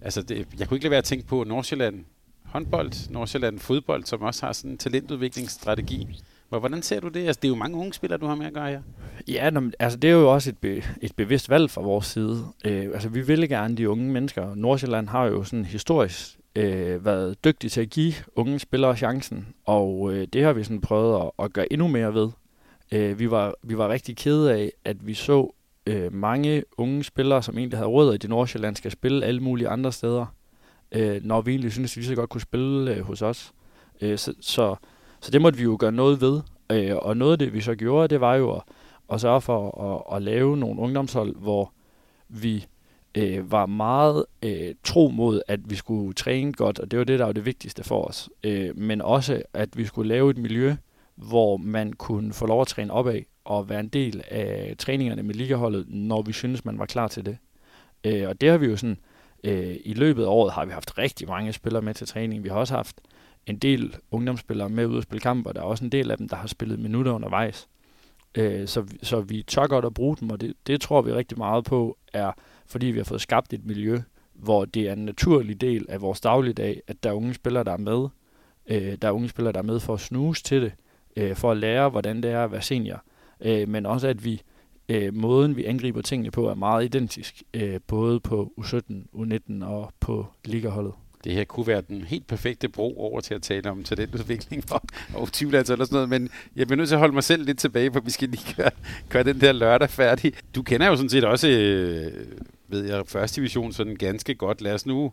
[0.00, 2.04] altså det, jeg kunne ikke lade være at tænke på Nordsjælland
[2.44, 6.22] håndbold, Nordsjælland fodbold, som også har sådan en talentudviklingsstrategi.
[6.48, 7.26] Hvordan ser du det?
[7.26, 8.82] Altså, det er jo mange unge spillere, du har med at gøre her.
[9.28, 12.44] Ja, når, altså, det er jo også et, be, et bevidst valg fra vores side.
[12.64, 14.54] Øh, altså, vi vil gerne de unge mennesker.
[14.54, 20.12] Nordsjælland har jo sådan historisk øh, været dygtig til at give unge spillere chancen, og
[20.12, 22.28] øh, det har vi sådan prøvet at, at gøre endnu mere ved.
[22.92, 25.54] Øh, vi, var, vi var rigtig kede af, at vi så
[25.86, 29.92] øh, mange unge spillere, som egentlig havde råd i det nordsjællandske spille alle mulige andre
[29.92, 30.26] steder,
[30.92, 33.52] øh, når vi egentlig synes, at vi så godt kunne spille øh, hos os.
[34.00, 34.76] Øh, så, så,
[35.20, 36.40] så det måtte vi jo gøre noget ved.
[36.72, 38.62] Øh, og noget af det, vi så gjorde, det var jo at,
[39.12, 41.72] at sørge for at, at lave nogle ungdomshold, hvor
[42.28, 42.66] vi
[43.14, 47.18] øh, var meget øh, tro mod, at vi skulle træne godt, og det var det,
[47.18, 48.30] der var det vigtigste for os.
[48.44, 50.74] Øh, men også, at vi skulle lave et miljø,
[51.16, 55.34] hvor man kunne få lov at træne opad og være en del af træningerne med
[55.34, 57.36] ligaholdet, når vi synes, man var klar til det.
[58.04, 58.98] Øh, og det har vi jo sådan,
[59.44, 62.44] øh, i løbet af året har vi haft rigtig mange spillere med til træning.
[62.44, 63.00] Vi har også haft
[63.46, 66.18] en del ungdomsspillere med ud at spille kamp, og der er også en del af
[66.18, 67.68] dem, der har spillet minutter undervejs.
[68.34, 71.38] Øh, så, så vi tør godt at bruge dem, og det, det tror vi rigtig
[71.38, 72.32] meget på, er
[72.66, 74.00] fordi vi har fået skabt et miljø,
[74.32, 77.72] hvor det er en naturlig del af vores dagligdag, at der er unge spillere, der
[77.72, 78.08] er med.
[78.66, 80.72] Øh, der er unge spillere, der er med for at snuse til det,
[81.16, 83.02] øh, for at lære, hvordan det er at være senior.
[83.40, 84.42] Øh, men også, at vi
[84.88, 89.92] øh, måden, vi angriber tingene på, er meget identisk, øh, både på U17, U19 og
[90.00, 90.92] på ligaholdet
[91.24, 94.84] det her kunne være den helt perfekte bro over til at tale om talentudvikling for
[95.14, 97.44] og tvivlans altså eller sådan noget, men jeg bliver nødt til at holde mig selv
[97.44, 98.70] lidt tilbage, for vi skal lige gøre,
[99.08, 100.32] gøre den der lørdag færdig.
[100.54, 102.26] Du kender jo sådan set også, øh,
[102.68, 104.60] ved jeg, første division sådan ganske godt.
[104.60, 105.12] Lad os nu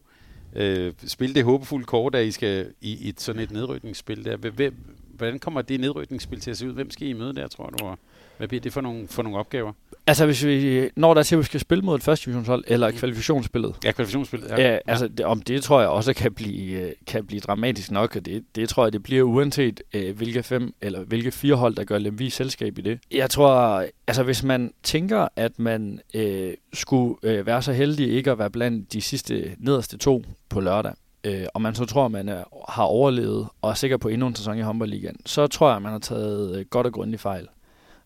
[0.56, 4.38] øh, spille det håbefulde kort, at I skal i, i et, sådan et nedrykningsspil der.
[4.38, 4.76] Hvem,
[5.22, 6.74] hvordan kommer det nedrykningsspil til at se ud?
[6.74, 7.96] Hvem skal I møde der, tror du?
[8.38, 9.74] Hvad bliver det for nogle, for nogle opgaver?
[10.08, 12.64] Altså, hvis vi, når der er til, at vi skal spille mod et første divisionshold,
[12.68, 12.98] eller mm.
[12.98, 13.76] kvalifikationsspillet.
[13.84, 14.72] Ja, kvalifikationsspillet, ja.
[14.72, 18.16] ja altså, det, om det tror jeg også kan blive, øh, kan blive dramatisk nok,
[18.16, 21.76] og det, det tror jeg, det bliver uanset øh, hvilke fem eller hvilke fire hold,
[21.76, 23.00] der gør Lemvi selskab i det.
[23.12, 28.32] Jeg tror, altså hvis man tænker, at man øh, skulle øh, være så heldig ikke
[28.32, 32.12] at være blandt de sidste nederste to på lørdag, øh, og man så tror, at
[32.12, 35.68] man er, har overlevet og er sikker på endnu en sæson i håndboldligaen, så tror
[35.68, 37.48] jeg, at man har taget øh, godt og grundigt fejl.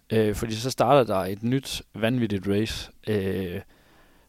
[0.09, 3.61] Øh, fordi så starter der et nyt vanvittigt race, øh,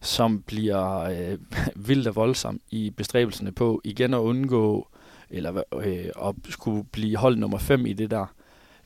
[0.00, 1.38] som bliver øh,
[1.88, 4.88] vildt og voldsomt i bestræbelserne på igen at undgå,
[5.30, 8.26] eller øh, at skulle blive hold nummer 5 i det der.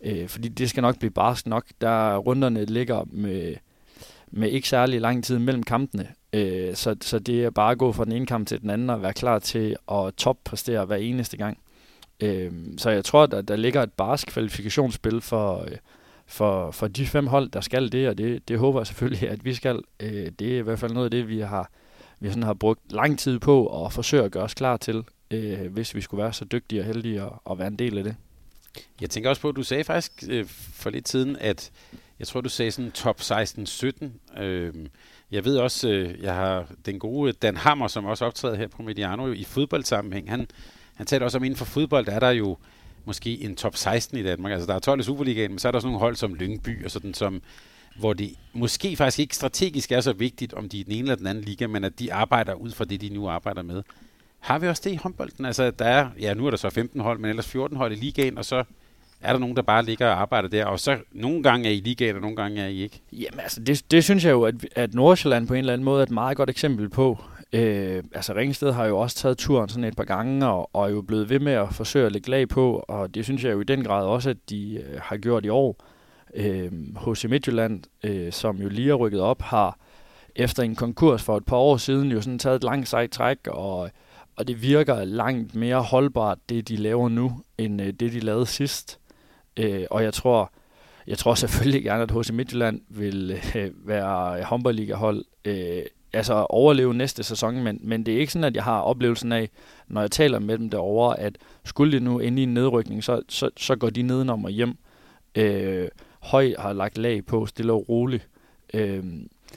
[0.05, 1.65] Øh, fordi det skal nok blive barsk nok.
[1.81, 3.55] Der runderne ligger med,
[4.31, 6.09] med ikke særlig lang tid mellem kampene.
[6.33, 8.91] Øh, så, så det er bare at gå fra den ene kamp til den anden
[8.91, 11.59] og være klar til at toppræstere hver eneste gang.
[12.21, 15.77] Øh, så jeg tror, at der ligger et barsk kvalifikationsspil for, øh,
[16.27, 19.45] for, for de fem hold, der skal det, og det, det håber jeg selvfølgelig, at
[19.45, 19.81] vi skal.
[20.01, 21.71] Øh, det er i hvert fald noget af det, vi har,
[22.21, 25.73] vi sådan har brugt lang tid på at forsøge at gøre os klar til, øh,
[25.73, 28.17] hvis vi skulle være så dygtige og heldige at, at være en del af det.
[29.01, 31.71] Jeg tænker også på, at du sagde faktisk øh, for lidt siden, at
[32.21, 34.41] jeg tror, du sagde sådan top 16-17.
[34.43, 34.75] Øh,
[35.31, 38.83] jeg ved også, øh, jeg har den gode Dan Hammer, som også optræder her på
[38.83, 40.31] Mediano i fodboldsammenhæng.
[40.31, 40.47] Han,
[40.95, 42.57] han talte også om, inden for fodbold der er der jo
[43.05, 44.53] måske en top 16 i Danmark.
[44.53, 46.85] Altså der er 12 i Superligaen, men så er der sådan nogle hold som Lyngby
[46.85, 47.43] og sådan, som,
[47.99, 51.03] hvor det måske faktisk ikke strategisk er så vigtigt, om de er i den ene
[51.03, 53.83] eller den anden liga, men at de arbejder ud fra det, de nu arbejder med.
[54.39, 55.45] Har vi også det i håndbolden?
[55.45, 57.95] Altså, der er, ja, nu er der så 15 hold, men ellers 14 hold i
[57.95, 58.65] ligaen, og så
[59.21, 61.81] er der nogen, der bare ligger og arbejder der, og så nogle gange er I
[61.81, 63.01] ligaen, og nogle gange er I ikke?
[63.13, 65.99] Jamen altså, det, det synes jeg jo, at, at Nordsjælland på en eller anden måde
[65.99, 67.19] er et meget godt eksempel på.
[67.53, 70.91] Øh, altså Ringsted har jo også taget turen sådan et par gange, og, og er
[70.91, 73.61] jo blevet ved med at forsøge at lægge lag på, og det synes jeg jo
[73.61, 75.77] i den grad også, at de øh, har gjort i år.
[76.35, 76.73] Øh,
[77.07, 77.25] H.C.
[77.25, 79.79] Midtjylland, øh, som jo lige er rykket op, har
[80.37, 83.39] efter en konkurs for et par år siden jo sådan taget et langt sejt træk,
[83.47, 83.91] og,
[84.37, 88.47] og det virker langt mere holdbart, det de laver nu, end øh, det de lavede
[88.47, 89.01] sidst.
[89.57, 90.53] Øh, og jeg tror,
[91.07, 92.31] jeg tror selvfølgelig gerne, at H.C.
[92.31, 95.83] Midtjylland vil øh, være håndboldligahold, øh,
[96.13, 99.51] altså overleve næste sæson, men, men det er ikke sådan, at jeg har oplevelsen af,
[99.89, 103.23] når jeg taler med dem derovre, at skulle de nu ind i en nedrykning, så,
[103.29, 104.79] så, så går de nedenom og hjem.
[105.35, 105.89] Øh,
[106.21, 108.29] Høj har lagt lag på, stille og roligt.
[108.75, 109.05] Øh,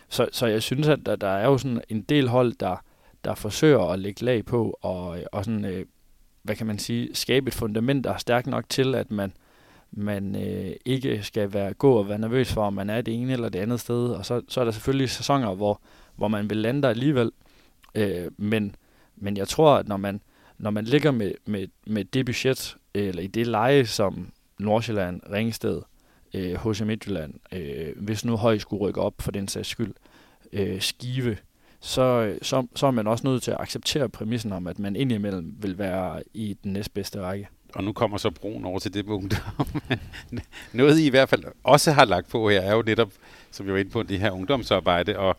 [0.10, 2.84] så, så jeg synes, at der, der er jo sådan en del hold, der,
[3.24, 5.86] der forsøger at lægge lag på, og, og sådan, øh,
[6.44, 9.34] hvad kan man sige, skabe et fundament, der er stærkt nok til, at man,
[9.96, 13.34] man øh, ikke skal være gå og være nervøs for, om man er det ene
[13.34, 14.10] eller det andet sted.
[14.10, 15.82] Og så, så er der selvfølgelig sæsoner, hvor,
[16.16, 17.32] hvor man vil lande der alligevel.
[17.96, 18.76] Øh, men,
[19.16, 20.22] men jeg tror, at når man,
[20.58, 25.82] når man ligger med, med, med det budget, eller i det leje, som Nordsjælland, Ringsted,
[26.34, 29.94] øh, HC Midtjylland, øh, hvis nu høj skulle rykke op for den sags skyld,
[30.54, 31.38] øh, skive,
[31.80, 35.56] så, så, så er man også nødt til at acceptere præmissen om, at man indimellem
[35.60, 37.48] vil være i den næstbedste række.
[37.76, 39.44] Og nu kommer så broen over til det punkt.
[40.74, 43.12] Noget I i hvert fald også har lagt på her, er jo netop,
[43.52, 45.18] som vi var inde på, det her ungdomsarbejde.
[45.18, 45.38] Og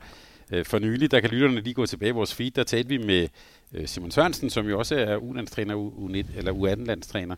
[0.51, 2.99] øh, for nylig, der kan lytterne lige gå tilbage i vores feed, der talte vi
[2.99, 3.29] med
[3.73, 7.37] øh, Simon Sørensen, som jo også er U-landstræner, U19, eller U18-landstræner.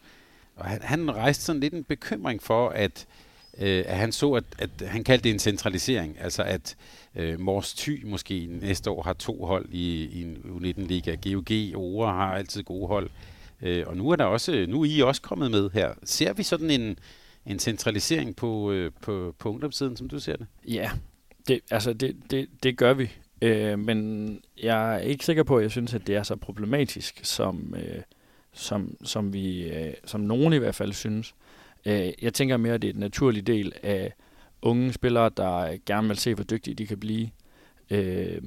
[0.56, 3.06] Og han, han rejste sådan lidt en bekymring for, at,
[3.58, 6.16] øh, at han så, at, at han kaldte det en centralisering.
[6.20, 6.76] Altså at
[7.14, 11.14] øh, Mors Thy måske næste år har to hold i, i en U19-liga.
[11.14, 13.04] GOG, Ore har altid gode hold.
[13.04, 15.94] Øh, Øh, og nu er der også, nu er I også kommet med her.
[16.04, 16.98] Ser vi sådan en,
[17.46, 20.46] en centralisering på, øh, på, på ungdomssiden, som du ser det?
[20.68, 20.90] Ja,
[21.48, 23.10] det, altså det, det, det gør vi.
[23.42, 27.20] Øh, men jeg er ikke sikker på, at jeg synes, at det er så problematisk,
[27.22, 28.02] som, øh,
[28.52, 31.34] som, som, vi, øh, som nogen i hvert fald synes.
[31.86, 34.12] Øh, jeg tænker mere, at det er en naturlig del af
[34.62, 37.30] unge spillere, der gerne vil se, hvor dygtige de kan blive.
[37.90, 38.42] Øh,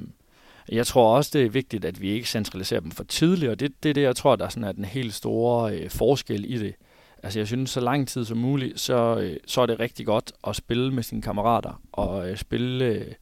[0.72, 3.84] jeg tror også, det er vigtigt, at vi ikke centraliserer dem for tidligt, og det,
[3.84, 6.76] det er det, jeg tror, der sådan, er den helt store øh, forskel i det.
[7.24, 10.32] Altså jeg synes, så lang tid som muligt, så, øh, så er det rigtig godt
[10.48, 13.14] at spille med sine kammerater, og øh, spille øh,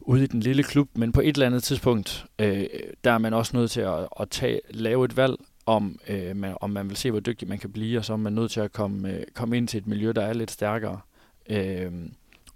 [0.00, 2.66] ude i den lille klub, men på et eller andet tidspunkt, øh,
[3.04, 5.34] der er man også nødt til at, at tage, lave et valg,
[5.66, 8.16] om, øh, man, om man vil se, hvor dygtig man kan blive, og så er
[8.16, 11.00] man nødt til at komme, øh, komme ind til et miljø, der er lidt stærkere.
[11.48, 11.92] Øh,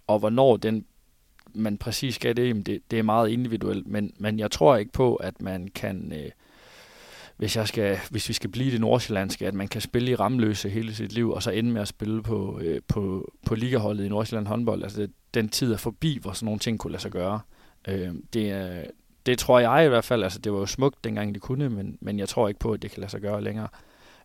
[0.06, 0.84] og hvornår den
[1.56, 5.14] man præcis skal det, det, det er meget individuelt, men, men jeg tror ikke på,
[5.14, 6.30] at man kan, øh,
[7.36, 10.68] hvis, jeg skal, hvis vi skal blive det nordsjællandske, at man kan spille i ramløse
[10.68, 14.08] hele sit liv, og så ende med at spille på, øh, på, på ligaholdet i
[14.08, 14.82] Nordsjælland håndbold.
[14.82, 17.40] Altså det, den tid er forbi, hvor sådan nogle ting kunne lade sig gøre.
[17.88, 18.84] Øh, det, er,
[19.26, 21.98] det tror jeg i hvert fald, altså det var jo smukt dengang det kunne, men,
[22.00, 23.68] men jeg tror ikke på, at det kan lade sig gøre længere.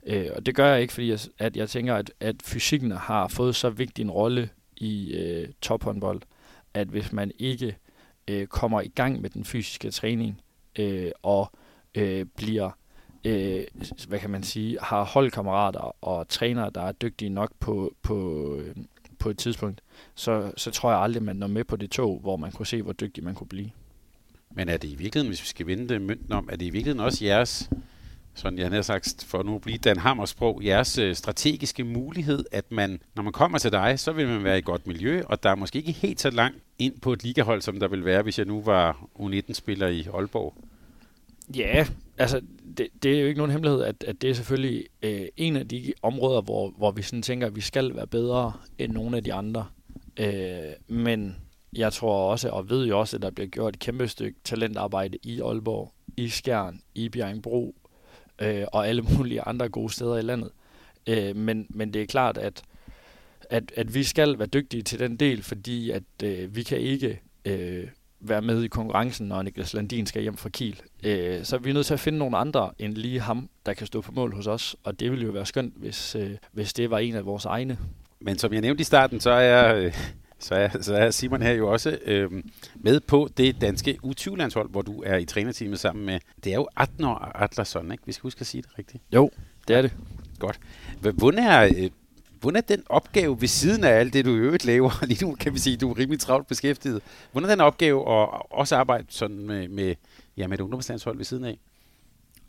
[0.06, 3.28] Øh, og det gør jeg ikke, fordi jeg, at jeg tænker, at, at fysikken har
[3.28, 6.22] fået så vigtig en rolle i øh, tophåndbold,
[6.74, 7.78] at hvis man ikke
[8.28, 10.42] øh, kommer i gang med den fysiske træning
[10.80, 11.52] øh, og
[11.96, 12.72] øh, bliver,
[13.26, 13.64] øh,
[14.08, 18.76] hvad kan man sige, har holdkammerater og trænere, der er dygtige nok på, på, øh,
[19.20, 19.82] på et tidspunkt,
[20.16, 22.82] så, så tror jeg aldrig, man når med på det tog, hvor man kunne se,
[22.82, 23.72] hvor dygtig man kunne blive.
[24.54, 27.06] Men er det i virkeligheden, hvis vi skal vende mønten om, er det i virkeligheden
[27.06, 27.70] også jeres
[28.34, 32.72] sådan jeg har sagt, for nu at blive Dan Hammersprog, jeres øh, strategiske mulighed, at
[32.72, 35.50] man, når man kommer til dig, så vil man være i godt miljø, og der
[35.50, 38.38] er måske ikke helt så langt ind på et ligahold, som der vil være, hvis
[38.38, 40.54] jeg nu var U19-spiller i Aalborg.
[41.56, 41.86] Ja,
[42.18, 42.42] altså
[42.78, 45.68] det, det er jo ikke nogen hemmelighed, at, at det er selvfølgelig øh, en af
[45.68, 49.24] de områder, hvor, hvor vi sådan tænker, at vi skal være bedre end nogle af
[49.24, 49.66] de andre.
[50.18, 51.36] Øh, men
[51.78, 55.18] jeg tror også, og ved jo også, at der bliver gjort et kæmpe stykke talentarbejde
[55.24, 57.76] i Aalborg, i Skjern, i Bjerringbro,
[58.42, 60.52] øh, og alle mulige andre gode steder i landet.
[61.08, 62.62] Øh, men, men det er klart, at,
[63.50, 67.22] at, at vi skal være dygtige til den del, fordi at øh, vi kan ikke
[67.46, 67.88] øh,
[68.20, 70.82] være med i konkurrencen, når Niklas Landin skal hjem fra Kiel.
[71.04, 73.88] Øh, så er vi nødt til at finde nogle andre end lige ham, der kan
[73.88, 76.90] stå på mål hos os, og det ville jo være skønt, hvis, øh, hvis det
[76.90, 77.78] var en af vores egne.
[78.20, 79.94] Men som jeg nævnte i starten, så er, øh,
[80.42, 82.32] så er, så er Simon her jo også øh,
[82.76, 86.68] med på det danske U20-landshold, hvor du er i trænerteamet sammen med, det er jo
[86.78, 88.04] 18 år Atlasson, ikke?
[88.06, 89.04] Vi skal huske at sige det rigtigt.
[89.14, 89.30] Jo,
[89.68, 89.94] det er det.
[90.40, 90.60] Godt.
[91.00, 91.90] Hvordan er, øh,
[92.40, 94.92] hvordan er den opgave ved siden af alt det, du i øvrigt laver?
[95.08, 97.02] Lige nu kan vi sige, at du er rimelig travlt beskæftiget.
[97.32, 99.96] Hvordan er den opgave at også arbejde sådan med, med,
[100.38, 101.58] ja, med et ungdomslandshold ved siden af?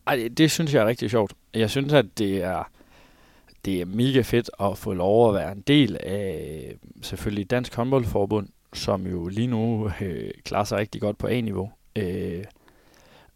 [0.06, 1.32] Ej, det, det synes jeg er rigtig sjovt.
[1.54, 2.70] Jeg synes, at det er,
[3.64, 7.74] det er mega fedt at få lov at være en del af øh, selvfølgelig Dansk
[7.74, 11.70] Håndboldforbund, som jo lige nu øh, klarer sig rigtig godt på A-niveau.
[11.96, 12.44] Øh,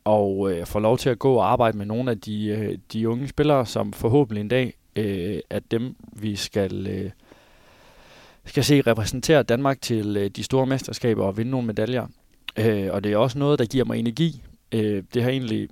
[0.04, 3.08] og øh, få lov til at gå og arbejde med nogle af de, øh, de
[3.08, 7.10] unge spillere, som forhåbentlig en dag øh, er dem, vi skal, øh,
[8.44, 12.06] skal se repræsentere Danmark til øh, de store mesterskaber og vinde nogle medaljer.
[12.58, 14.42] Øh, og det er også noget, der giver mig energi.
[14.72, 15.68] Øh, det har egentlig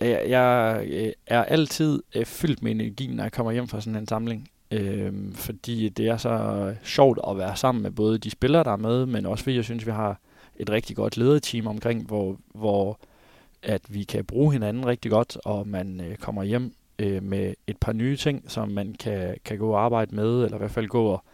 [0.00, 4.00] jeg, jeg øh, er altid øh, fyldt med energi, når jeg kommer hjem fra sådan
[4.00, 4.48] en samling.
[4.70, 8.72] Øh, fordi det er så øh, sjovt at være sammen med både de spillere, der
[8.72, 10.20] er med, men også fordi jeg synes, vi har
[10.56, 12.98] et rigtig godt lederteam omkring, hvor, hvor
[13.62, 17.76] at vi kan bruge hinanden rigtig godt, og man øh, kommer hjem øh, med et
[17.76, 20.88] par nye ting, som man kan, kan gå og arbejde med, eller i hvert fald
[20.88, 21.24] gå og,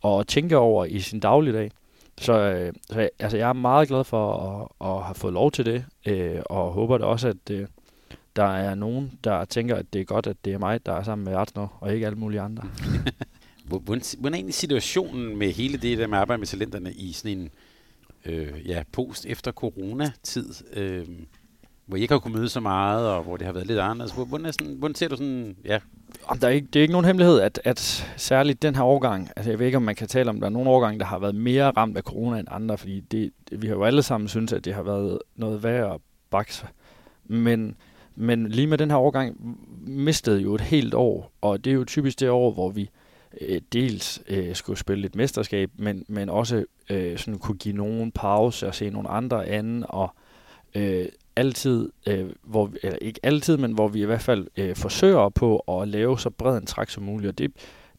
[0.00, 1.70] og tænke over i sin dagligdag.
[2.18, 5.66] Så, øh, så altså, jeg er meget glad for at, at have fået lov til
[5.66, 7.66] det, øh, og håber da også, at øh,
[8.38, 11.02] der er nogen, der tænker, at det er godt, at det er mig, der er
[11.02, 12.62] sammen med Arsenal, og ikke alle mulige andre.
[13.68, 17.50] hvordan, er egentlig situationen med hele det der med arbejde med talenterne i sådan en
[18.24, 20.54] øh, ja, post efter corona-tid?
[20.76, 21.06] Øh,
[21.86, 24.12] hvor I ikke har kunnet møde så meget, og hvor det har været lidt anderledes.
[24.12, 25.78] Hvordan, er sådan, hvordan ser du sådan, ja?
[26.40, 27.78] Der er ikke, det er ikke nogen hemmelighed, at, at
[28.16, 30.50] særligt den her årgang, altså jeg ved ikke, om man kan tale om, der er
[30.50, 33.66] nogle årgange, der har været mere ramt af corona end andre, fordi det, det, vi
[33.66, 36.66] har jo alle sammen synes, at det har været noget værre at bakse.
[37.24, 37.76] Men,
[38.18, 41.84] men lige med den her årgang mistede jo et helt år, og det er jo
[41.84, 42.90] typisk det år, hvor vi
[43.40, 48.12] øh, dels øh, skulle spille et mesterskab, men, men også øh, sådan kunne give nogen
[48.12, 50.10] pause og se nogle andre anden, og
[50.74, 55.28] øh, altid, øh, hvor, eller ikke altid, men hvor vi i hvert fald øh, forsøger
[55.28, 57.28] på at lave så bred en træk som muligt.
[57.28, 57.52] Og det,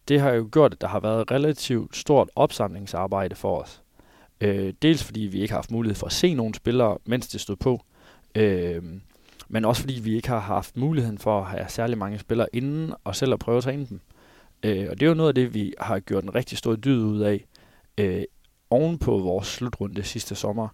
[0.08, 3.82] det har jo gjort, at der har været relativt stort opsamlingsarbejde for os.
[4.42, 7.42] Øh, dels fordi vi ikke har haft mulighed for at se nogle spillere, mens det
[7.42, 7.82] stod på.
[8.36, 8.82] Øh,
[9.50, 12.94] men også fordi vi ikke har haft muligheden for at have særlig mange spillere inden,
[13.04, 14.02] og selv at prøve at træne dem.
[14.64, 17.04] Øh, og det er jo noget af det, vi har gjort en rigtig stor dyd
[17.04, 17.46] ud af,
[17.98, 18.24] øh,
[18.70, 20.68] oven på vores slutrunde sidste sommer.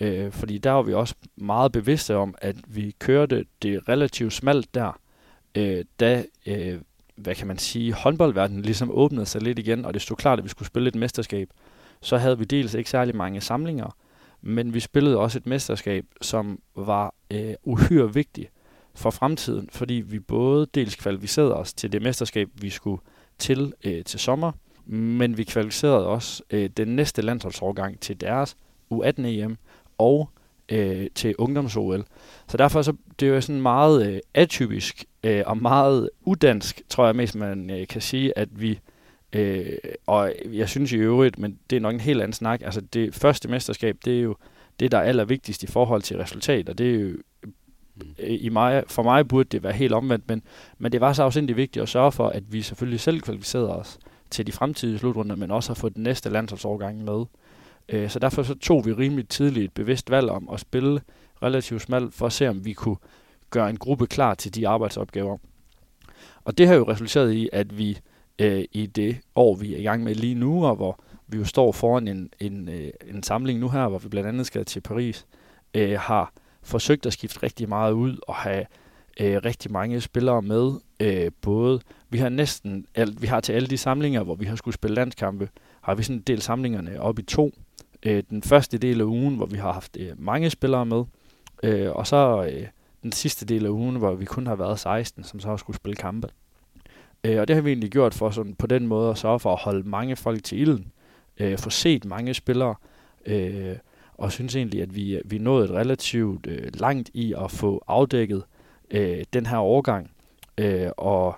[0.00, 4.74] Øh, fordi der var vi også meget bevidste om, at vi kørte det relativt smalt
[4.74, 5.00] der,
[5.54, 6.80] øh, da, øh,
[7.16, 10.44] hvad kan man sige, håndboldverdenen ligesom åbnede sig lidt igen, og det stod klart, at
[10.44, 11.48] vi skulle spille et mesterskab.
[12.00, 13.96] Så havde vi dels ikke særlig mange samlinger,
[14.42, 18.50] men vi spillede også et mesterskab, som var øh, uhyre vigtigt
[18.94, 23.02] for fremtiden, fordi vi både dels kvalificerede os til det mesterskab, vi skulle
[23.38, 24.52] til øh, til sommer,
[24.86, 28.56] men vi kvalificerede også øh, den næste landsholdsårgang til deres
[28.92, 29.56] U18-EM,
[29.98, 30.30] og
[30.68, 32.04] øh, til ungdoms-OL.
[32.48, 37.06] Så derfor så det er jo sådan meget øh, atypisk øh, og meget udansk, tror
[37.06, 38.80] jeg mest man øh, kan sige, at vi
[39.32, 42.62] øh, og jeg synes i øvrigt, men det er nok en helt anden snak.
[42.62, 44.36] Altså det første mesterskab, det er jo
[44.80, 47.08] det, der er allervigtigst i forhold til resultat, og det er jo
[48.18, 50.42] øh, i mig, for mig burde det være helt omvendt, men,
[50.78, 53.98] men det var så også vigtigt at sørge for, at vi selvfølgelig selv kvalificerede os
[54.30, 57.24] til de fremtidige slutrunder, men også har fået den næste landsholdsårgang med.
[57.88, 61.00] Øh, så derfor så tog vi rimelig tidligt et bevidst valg om at spille
[61.42, 62.96] relativt smalt, for at se, om vi kunne
[63.50, 65.38] gøre en gruppe klar til de arbejdsopgaver.
[66.44, 67.98] Og det har jo resulteret i, at vi
[68.38, 71.44] øh, i det år, vi er i gang med lige nu, og hvor vi jo
[71.44, 74.80] står foran en, en, øh, en samling nu her, hvor vi blandt andet skal til
[74.80, 75.26] Paris,
[75.74, 78.66] øh, har forsøgt at skifte rigtig meget ud og have
[79.20, 80.72] øh, rigtig mange spillere med.
[81.00, 84.56] Øh, både vi har næsten alt, vi har til alle de samlinger, hvor vi har
[84.56, 85.48] skulle spille landskampe,
[85.80, 87.50] har vi sådan delt samlingerne op i to
[88.02, 91.04] øh, den første del af ugen, hvor vi har haft øh, mange spillere med,
[91.62, 92.66] øh, og så øh,
[93.02, 95.76] den sidste del af ugen, hvor vi kun har været 16, som så har skulle
[95.76, 96.28] spille kampe.
[97.24, 99.52] Øh, og det har vi egentlig gjort for sådan, på den måde at sørge for
[99.52, 100.92] at holde mange folk til ilden,
[101.38, 102.74] øh, få set mange spillere,
[103.26, 103.76] øh,
[104.14, 108.42] og synes egentlig, at vi, vi nåede et relativt øh, langt i at få afdækket
[108.90, 110.10] øh, den her overgang,
[110.58, 111.34] øh, og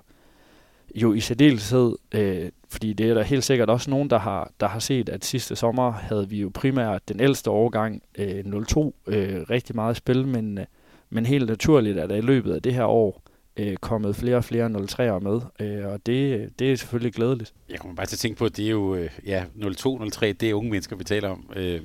[0.94, 4.68] jo i særdeleshed øh, fordi det er der helt sikkert også nogen, der har, der
[4.68, 9.40] har set, at sidste sommer havde vi jo primært den ældste overgang, øh, 02, øh,
[9.50, 10.64] rigtig meget spil, men, øh,
[11.10, 13.22] men helt naturligt er der i løbet af det her år
[13.56, 17.54] øh, kommet flere og flere 03'ere med, øh, og det, det er selvfølgelig glædeligt.
[17.70, 19.44] Jeg kommer bare til at tænke på, at det er jo, øh, ja,
[19.76, 21.50] 02, 03, det er unge mennesker, vi taler om.
[21.56, 21.80] Øh,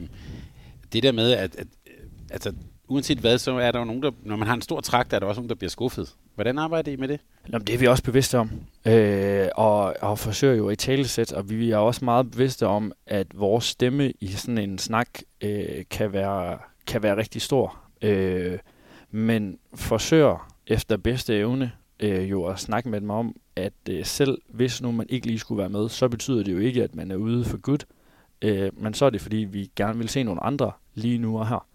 [0.93, 1.67] det der med, at, at
[2.31, 2.53] altså,
[2.87, 5.19] uanset hvad, så er der jo nogen, der, når man har en stor trakt, er
[5.19, 6.15] der også nogen, der bliver skuffet.
[6.35, 7.19] Hvordan arbejder I med det?
[7.51, 8.51] Jamen, det er vi også bevidste om,
[8.85, 13.27] øh, og, og forsøger jo i talesæt, og vi er også meget bevidste om, at
[13.33, 15.07] vores stemme i sådan en snak
[15.41, 16.57] øh, kan, være,
[16.87, 17.79] kan være rigtig stor.
[18.01, 18.59] Øh,
[19.11, 24.41] men forsøger efter bedste evne øh, jo at snakke med dem om, at øh, selv
[24.47, 27.11] hvis nu man ikke lige skulle være med, så betyder det jo ikke, at man
[27.11, 27.85] er ude for godt.
[28.41, 31.47] Øh, men så er det, fordi vi gerne vil se nogle andre lige nu og
[31.47, 31.67] her,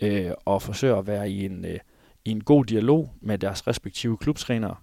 [0.00, 1.78] øh, og forsøger at være i en, øh,
[2.24, 4.74] i en god dialog med deres respektive klubtrænere,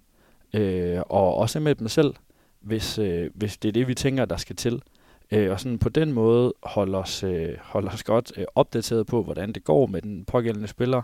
[0.52, 2.14] øh, og også med dem selv,
[2.60, 4.82] hvis, øh, hvis det er det, vi tænker, der skal til.
[5.30, 9.22] Øh, og sådan på den måde holde os, øh, holde os godt øh, opdateret på,
[9.22, 11.02] hvordan det går med den pågældende spiller,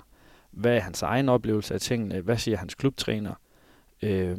[0.57, 3.35] hvad er hans egen oplevelse af tingene, hvad siger hans klubtræner,
[4.03, 4.37] øh,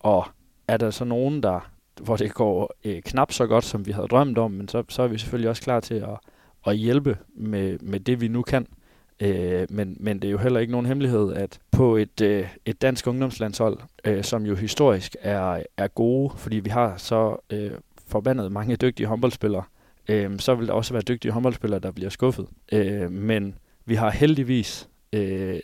[0.00, 0.26] og
[0.68, 4.06] er der så nogen, der, hvor det går øh, knap så godt, som vi havde
[4.06, 6.18] drømt om, men så, så er vi selvfølgelig også klar til at,
[6.66, 8.66] at hjælpe med, med det, vi nu kan.
[9.20, 12.82] Øh, men, men det er jo heller ikke nogen hemmelighed, at på et, øh, et
[12.82, 17.70] dansk ungdomslandshold, øh, som jo historisk er, er gode, fordi vi har så øh,
[18.08, 19.62] forbandet mange dygtige håndboldspillere,
[20.08, 22.46] øh, så vil der også være dygtige håndboldspillere, der bliver skuffet.
[22.72, 23.54] Øh, men
[23.84, 25.60] vi har heldigvis øh,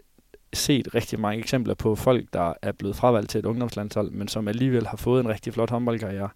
[0.53, 4.49] set rigtig mange eksempler på folk, der er blevet fravalgt til et ungdomslandshold, men som
[4.49, 6.29] alligevel har fået en rigtig flot håndboldkarriere.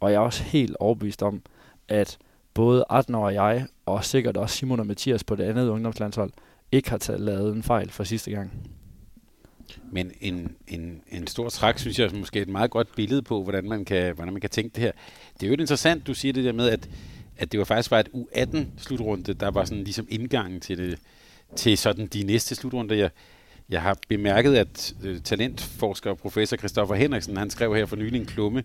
[0.00, 1.42] Og jeg er også helt overbevist om,
[1.88, 2.18] at
[2.54, 6.30] både 18 og jeg, og sikkert også Simon og Mathias på det andet ungdomslandshold,
[6.72, 8.52] ikke har taget lavet en fejl for sidste gang.
[9.92, 13.42] Men en, en, en stor træk, synes jeg, er måske et meget godt billede på,
[13.42, 14.92] hvordan man kan, hvordan man kan tænke det her.
[15.34, 16.88] Det er jo interessant, du siger det der med, at,
[17.36, 20.98] at det var faktisk var et U18-slutrunde, der var sådan ligesom indgangen til, det,
[21.56, 22.94] til sådan de næste slutrunder.
[22.94, 23.10] Jeg,
[23.68, 28.20] jeg har bemærket, at øh, talentforsker og professor Christoffer Henriksen, han skrev her for nylig
[28.20, 28.64] en klumme.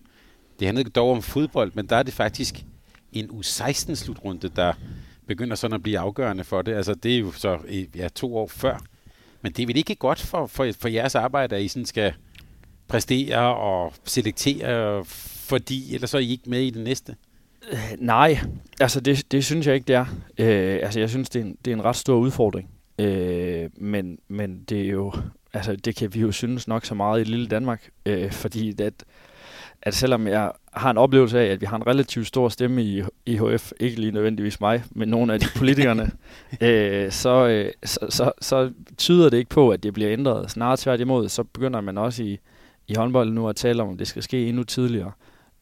[0.58, 2.64] Det handlede dog om fodbold, men der er det faktisk
[3.12, 4.72] en U16-slutrunde, der
[5.26, 6.74] begynder sådan at blive afgørende for det.
[6.74, 7.58] Altså det er jo så
[7.96, 8.78] ja, to år før.
[9.42, 12.12] Men det er vel ikke godt for, for, for jeres arbejde, at I sådan skal
[12.88, 17.16] præstere og selektere, fordi ellers så er I ikke med i det næste?
[17.72, 18.38] Øh, nej,
[18.80, 20.06] altså det, det synes jeg ikke, det er.
[20.38, 22.70] Øh, altså jeg synes, det er, en, det er en ret stor udfordring.
[22.98, 25.12] Øh, men, men det er jo,
[25.52, 29.04] altså det kan vi jo synes nok så meget i lille Danmark, øh, fordi at,
[29.82, 33.02] at selvom jeg har en oplevelse af, at vi har en relativt stor stemme i
[33.26, 36.10] IHF, ikke lige nødvendigvis mig, men nogle af de politikerne,
[36.60, 40.50] øh, så, øh, så, så, så tyder det ikke på, at det bliver ændret.
[40.50, 42.38] Snarere tværtimod, så begynder man også i,
[42.88, 45.12] i håndbold nu at tale om, at det skal ske endnu tidligere.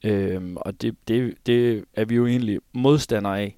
[0.04, 3.56] Øh, og det, det, det er vi jo egentlig modstandere af.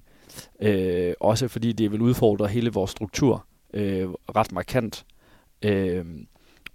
[0.61, 5.05] Øh, også fordi det vil udfordre hele vores struktur øh, ret markant.
[5.61, 6.05] Øh,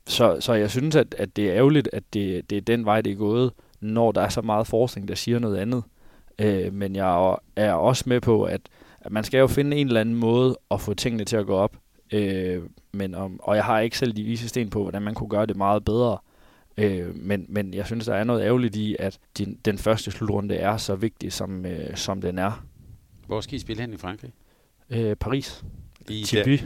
[0.06, 3.00] så, så jeg synes, at, at det er ærgerligt, at det, det er den vej,
[3.00, 5.82] det er gået, når der er så meget forskning, der siger noget andet.
[6.38, 8.60] Øh, men jeg er også med på, at,
[9.00, 11.54] at man skal jo finde en eller anden måde at få tingene til at gå
[11.54, 11.76] op.
[12.12, 15.28] Øh, men om, og jeg har ikke selv de vise sten på, hvordan man kunne
[15.28, 16.18] gøre det meget bedre.
[16.76, 20.54] Øh, men, men jeg synes, der er noget ærgerligt i, at din, den første slutrunde
[20.54, 22.64] er så vigtig, som, øh, som den er.
[23.26, 24.32] Hvor skal I spille hen i Frankrig?
[24.90, 25.64] Øh, Paris.
[26.10, 26.62] I Tibi.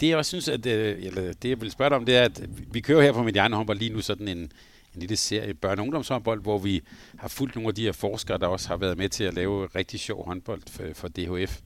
[0.00, 2.22] Det jeg også synes, at, øh, eller det jeg vil spørge dig om, det er,
[2.22, 2.42] at
[2.72, 5.78] vi kører her på Mediane Håndbold lige nu sådan en, en lille serie børne- og
[5.78, 6.82] ungdomshåndbold, hvor vi
[7.16, 9.66] har fulgt nogle af de her forskere, der også har været med til at lave
[9.66, 11.60] rigtig sjov håndbold for, for DHF.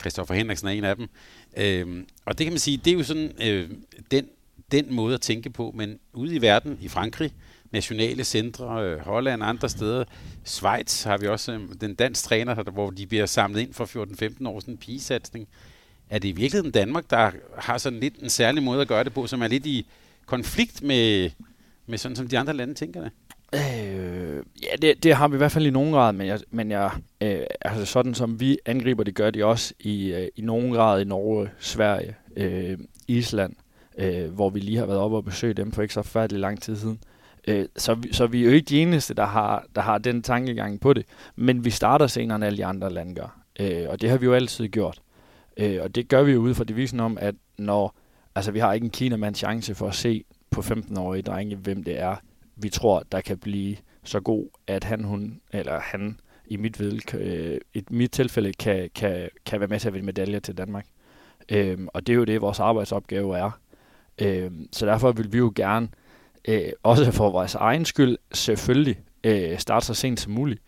[0.00, 1.08] Christoffer Henriksen er en af dem.
[1.56, 3.70] Øhm, og det kan man sige, det er jo sådan øh,
[4.10, 4.28] den,
[4.72, 7.32] den måde at tænke på, men ude i verden, i Frankrig,
[7.72, 10.04] nationale centre, øh, Holland andre steder,
[10.44, 13.84] Schweiz har vi også øh, den dansk træner, hvor de bliver samlet ind for
[14.42, 15.48] 14-15 år, sådan en pigesatsning.
[16.10, 19.14] Er det i virkeligheden Danmark, der har sådan lidt en særlig måde at gøre det
[19.14, 19.86] på, som er lidt i
[20.26, 21.30] konflikt med,
[21.86, 23.10] med sådan, som de andre lande tænker det?
[23.54, 26.70] Øh, ja, det, det har vi i hvert fald i nogen grad, men jeg, men
[26.70, 26.90] jeg
[27.20, 31.00] øh, altså sådan som vi angriber det, gør de også i, øh, i nogen grad
[31.00, 32.78] i Norge, Sverige, øh,
[33.08, 33.54] Island,
[33.98, 36.62] øh, hvor vi lige har været oppe og besøge dem for ikke så forfærdelig lang
[36.62, 36.98] tid siden.
[37.48, 40.80] Øh, så, så vi er jo ikke de eneste, der har, der har den tankegang
[40.80, 43.40] på det, men vi starter senere, end alle de andre lande gør.
[43.60, 45.00] Øh, og det har vi jo altid gjort.
[45.56, 47.96] Øh, og det gør vi jo ud fra devisen om, at når,
[48.34, 52.00] altså vi har ikke en kinamand chance for at se på 15-årige drenge, hvem det
[52.00, 52.16] er,
[52.56, 57.14] vi tror, der kan blive så god, at han, hun, eller han i mit, ved,
[57.14, 60.86] øh, i mit tilfælde kan, kan, kan være med til at vinde medaljer til Danmark.
[61.48, 63.60] Øh, og det er jo det, vores arbejdsopgave er.
[64.18, 65.88] Øh, så derfor vil vi jo gerne,
[66.48, 70.62] øh, også for vores egen skyld, selvfølgelig øh, starte så sent som muligt.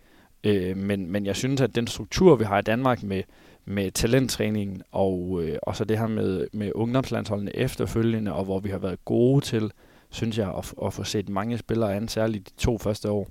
[0.44, 3.22] Øh, men, men jeg synes, at den struktur, vi har i Danmark med
[3.68, 8.68] med talenttræningen og, øh, og så det her med, med ungdomslandsholdene efterfølgende, og hvor vi
[8.68, 9.72] har været gode til,
[10.10, 13.28] synes jeg, at, at få set mange spillere an, særligt de to første år,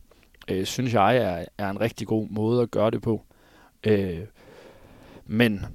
[0.51, 3.23] øh, synes jeg er, er en rigtig god måde at gøre det på.
[3.83, 4.19] Øh,
[5.25, 5.65] men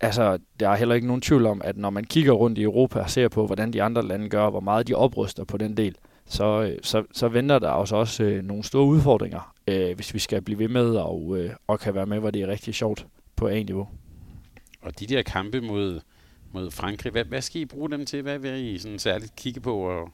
[0.00, 3.00] altså, der er heller ikke nogen tvivl om, at når man kigger rundt i Europa
[3.00, 5.96] og ser på, hvordan de andre lande gør, hvor meget de opruster på den del,
[6.26, 10.18] så, øh, så, så venter der også, også øh, nogle store udfordringer, øh, hvis vi
[10.18, 13.06] skal blive ved med og, øh, og kan være med, hvor det er rigtig sjovt
[13.36, 13.88] på A-niveau.
[14.82, 16.00] Og de der kampe mod,
[16.52, 18.22] mod Frankrig, hvad, hvad skal I bruge dem til?
[18.22, 19.76] Hvad vil I sådan særligt kigge på?
[19.76, 20.10] Og...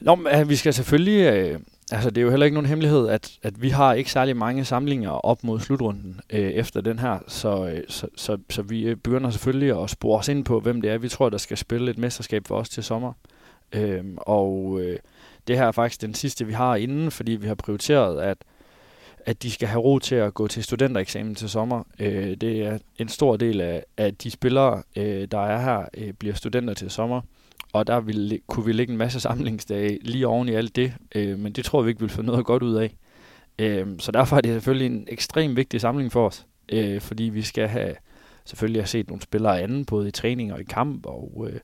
[0.00, 1.32] Nå, men, vi skal selvfølgelig...
[1.32, 1.60] Øh,
[1.92, 4.64] altså, det er jo heller ikke nogen hemmelighed, at, at vi har ikke særlig mange
[4.64, 9.30] samlinger op mod slutrunden øh, efter den her, så, øh, så, så, så vi begynder
[9.30, 11.98] selvfølgelig at spore os ind på, hvem det er, vi tror, der skal spille et
[11.98, 13.12] mesterskab for os til sommer.
[13.72, 14.98] Øh, og øh,
[15.48, 18.38] det her er faktisk den sidste, vi har inden, fordi vi har prioriteret, at
[19.26, 21.82] at de skal have ro til at gå til studentereksamen til sommer.
[22.00, 26.12] Øh, det er en stor del af, af de spillere, øh, der er her, øh,
[26.12, 27.20] bliver studenter til sommer.
[27.72, 31.38] Og der vil, kunne vi lægge en masse samlingsdage lige oven i alt det, øh,
[31.38, 32.94] men det tror vi ikke vil få noget godt ud af.
[33.58, 37.42] Øh, så derfor er det selvfølgelig en ekstremt vigtig samling for os, øh, fordi vi
[37.42, 37.94] skal have
[38.44, 41.60] selvfølgelig have set nogle spillere anden, både i træning og i kamp, og, øh,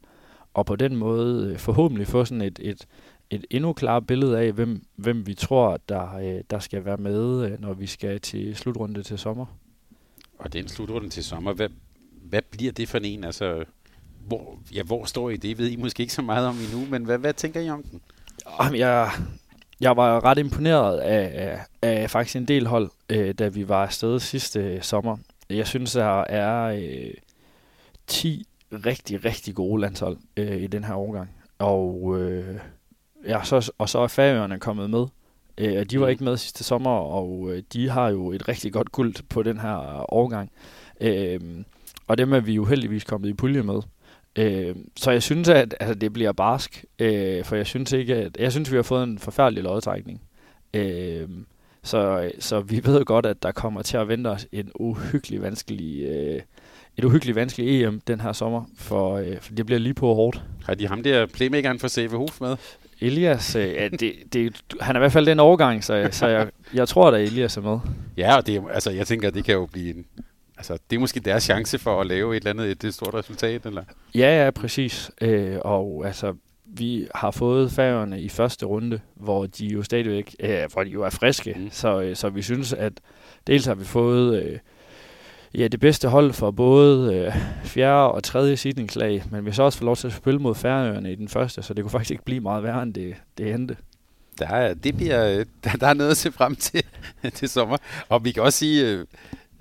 [0.54, 2.86] og på den måde øh, forhåbentlig få sådan et, et,
[3.32, 7.50] et endnu klarere billede af, hvem, hvem vi tror, der, øh, der skal være med,
[7.50, 9.46] øh, når vi skal til slutrunde til sommer.
[10.38, 11.68] Og den slutrunde til sommer, hvad,
[12.22, 13.24] hvad bliver det for en?
[13.24, 13.64] Altså,
[14.26, 15.58] hvor, ja, hvor står I det?
[15.58, 18.00] Ved I måske ikke så meget om endnu, men hvad, hvad tænker I om den?
[18.60, 19.10] Jamen, jeg,
[19.80, 23.82] jeg var ret imponeret af, af, af faktisk en del hold, øh, da vi var
[23.82, 25.16] afsted sidste øh, sommer.
[25.50, 27.14] Jeg synes, der er øh,
[28.06, 31.30] 10 rigtig, rigtig gode landshold øh, i den her årgang.
[31.58, 32.58] Og øh,
[33.26, 35.06] ja, så, og så er Færøerne kommet med.
[35.58, 36.10] Øh, de var mm.
[36.10, 39.58] ikke med sidste sommer, og øh, de har jo et rigtig godt guld på den
[39.58, 40.50] her årgang.
[41.00, 41.40] Øh,
[42.06, 43.80] og dem er vi jo heldigvis kommet i pulje med.
[44.38, 48.36] Øh, så jeg synes, at altså, det bliver barsk, øh, for jeg synes ikke, at
[48.38, 50.22] jeg synes, vi har fået en forfærdelig lodtrækning.
[50.74, 51.28] Øh,
[51.82, 56.02] så, så vi ved godt, at der kommer til at vente os en uhyggelig vanskelig,
[56.02, 56.40] øh,
[56.96, 60.42] et uhyggeligt vanskeligt EM den her sommer, for, øh, for det bliver lige på hårdt.
[60.64, 62.56] Har de ham der playmakeren for CV Hof med?
[63.02, 66.48] Elias, øh, ja, det, det, han er i hvert fald den overgang, så, så jeg,
[66.74, 67.78] jeg tror, at Elias er med.
[68.16, 70.04] Ja, og det, altså, jeg tænker, at det kan jo blive en,
[70.56, 73.14] altså, det er måske deres chance for at lave et eller andet et, et stort
[73.14, 73.82] resultat, eller?
[74.14, 75.10] Ja, ja, præcis.
[75.20, 76.34] Øh, og altså,
[76.64, 81.02] vi har fået færgerne i første runde, hvor de jo stadigvæk, øh, hvor de jo
[81.02, 81.70] er friske, mm.
[81.70, 82.92] så, øh, så vi synes, at
[83.46, 84.58] dels har vi fået øh,
[85.54, 87.32] ja, det bedste hold for både øh,
[87.64, 91.12] fjerde og tredje sidningslag, men vi så også få lov til at spille mod Færøerne
[91.12, 93.76] i den første, så det kunne faktisk ikke blive meget værre, end det, det endte.
[94.38, 96.82] Der er, det bliver, der, der er noget at se frem til
[97.34, 97.76] til sommer.
[98.08, 99.06] Og vi kan også sige, øh,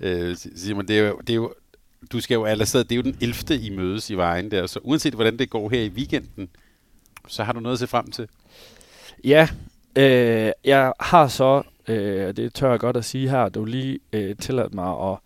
[0.00, 1.54] øh Simon, det er, jo, det er jo,
[2.12, 3.56] du skal jo allerede, det er jo den 11.
[3.56, 6.48] I mødes i vejen der, så uanset hvordan det går her i weekenden,
[7.28, 8.28] så har du noget at se frem til.
[9.24, 9.48] Ja,
[9.96, 14.36] øh, jeg har så, øh, det tør jeg godt at sige her, du lige øh,
[14.36, 15.18] tilladt mig at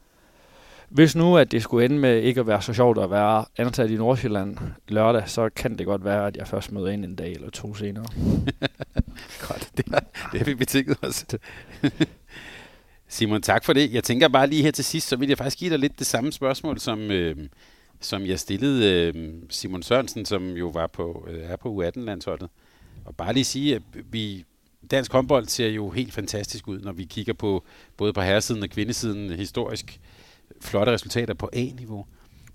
[0.88, 3.90] hvis nu, at det skulle ende med ikke at være så sjovt at være ansat
[3.90, 4.58] i Nordsjælland
[4.88, 7.74] lørdag, så kan det godt være, at jeg først møder ind en dag eller to
[7.74, 8.04] senere.
[9.48, 11.26] godt, det har, det har vi betinget os.
[13.08, 13.92] Simon, tak for det.
[13.92, 16.06] Jeg tænker bare lige her til sidst, så vil jeg faktisk give dig lidt det
[16.06, 17.36] samme spørgsmål, som, øh,
[18.00, 22.48] som jeg stillede øh, Simon Sørensen, som jo var på, øh, er på U18-landsholdet.
[23.04, 24.44] Og bare lige sige, at vi,
[24.90, 27.64] dansk håndbold ser jo helt fantastisk ud, når vi kigger på
[27.96, 30.00] både på herresiden og kvindesiden historisk
[30.60, 32.06] flotte resultater på A-niveau.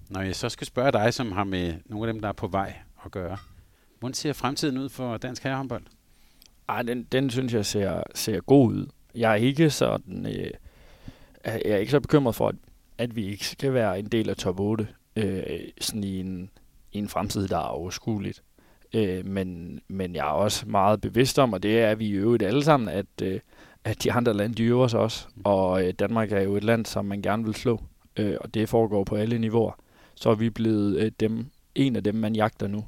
[0.10, 2.48] Når jeg så skal spørge dig, som har med nogle af dem, der er på
[2.48, 2.74] vej
[3.06, 3.38] at gøre,
[4.00, 5.84] hvordan ser fremtiden ud for dansk herrehåndbold?
[6.70, 8.88] Ej, den, den synes jeg ser, ser god ud.
[9.16, 10.52] Jeg er ikke sådan, øh,
[11.46, 12.56] jeg er ikke så bekymret for, at,
[12.98, 15.44] at vi ikke skal være en del af top 8 øh,
[15.82, 16.50] sådan i en,
[16.92, 18.44] i en fremtid, der er overskueligt.
[18.94, 22.44] Øh, men, men jeg er også meget bevidst om, og det er vi i øvrigt
[22.44, 23.40] alle sammen, at, øh,
[23.84, 25.28] at de andre lande, de øver sig også.
[25.44, 27.82] Og øh, Danmark er jo et land, som man gerne vil slå
[28.18, 29.72] øh, og det foregår på alle niveauer,
[30.16, 32.86] så er vi blevet øh, dem, en af dem, man jagter nu.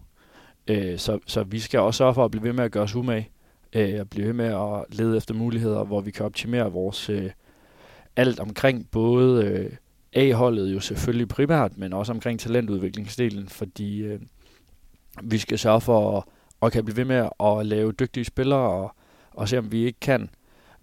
[0.68, 2.96] Øh, så, så vi skal også sørge for at blive ved med at gøre os
[2.96, 3.30] umage,
[3.74, 7.32] øh, og blive ved med at lede efter muligheder, hvor vi kan optimere vores øh,
[8.16, 9.72] alt omkring, både øh,
[10.14, 14.20] A-holdet jo selvfølgelig primært, men også omkring talentudviklingsdelen, fordi øh,
[15.24, 16.24] vi skal sørge for at,
[16.62, 18.96] at kan blive ved med at lave dygtige spillere, og,
[19.32, 20.30] og se om vi ikke kan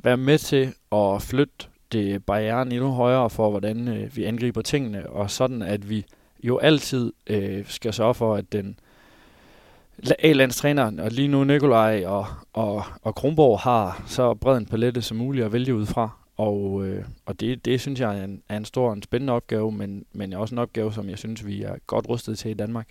[0.03, 5.11] være med til at flytte det barrieren endnu højere for, hvordan øh, vi angriber tingene,
[5.11, 6.05] og sådan at vi
[6.43, 8.79] jo altid øh, skal sørge for, at den
[10.19, 15.17] A-landstræner, og lige nu Nikolaj og, og, og Kronborg har så bred en palette som
[15.17, 16.11] muligt at vælge ud fra.
[16.37, 19.33] Og, øh, og det, det synes jeg er en, er en stor og en spændende
[19.33, 22.55] opgave, men, men også en opgave, som jeg synes, vi er godt rustet til i
[22.55, 22.89] Danmark.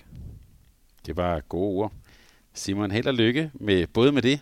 [1.05, 1.91] Det var gode ord.
[2.53, 4.39] Simon, held og lykke med, både med det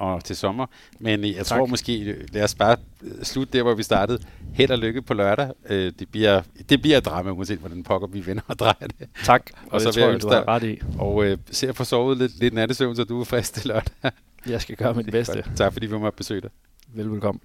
[0.00, 0.66] og til sommer.
[0.98, 1.58] Men øh, jeg Tak.
[1.58, 4.18] tror måske, øh, lad os bare øh, slutte der, hvor vi startede.
[4.54, 5.50] Held og lykke på lørdag.
[5.68, 9.08] Øh, det, bliver, det bliver et drama, uanset hvordan pokker vi vender og drejer det.
[9.24, 10.80] Tak, og, Og så det vil tror jeg du har ret i.
[10.98, 13.92] Og øh, se at få sovet lidt, lidt nattesøvn, så du er frisk til lørdag.
[14.46, 15.32] Jeg skal gøre mit Det bedste.
[15.34, 15.56] godt.
[15.56, 16.50] Tak fordi vi måtte besøge dig.
[16.94, 17.40] Velbekomme.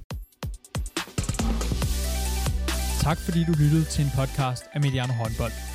[3.01, 5.74] Tak fordi du lyttede til en podcast af Mediano Håndbold.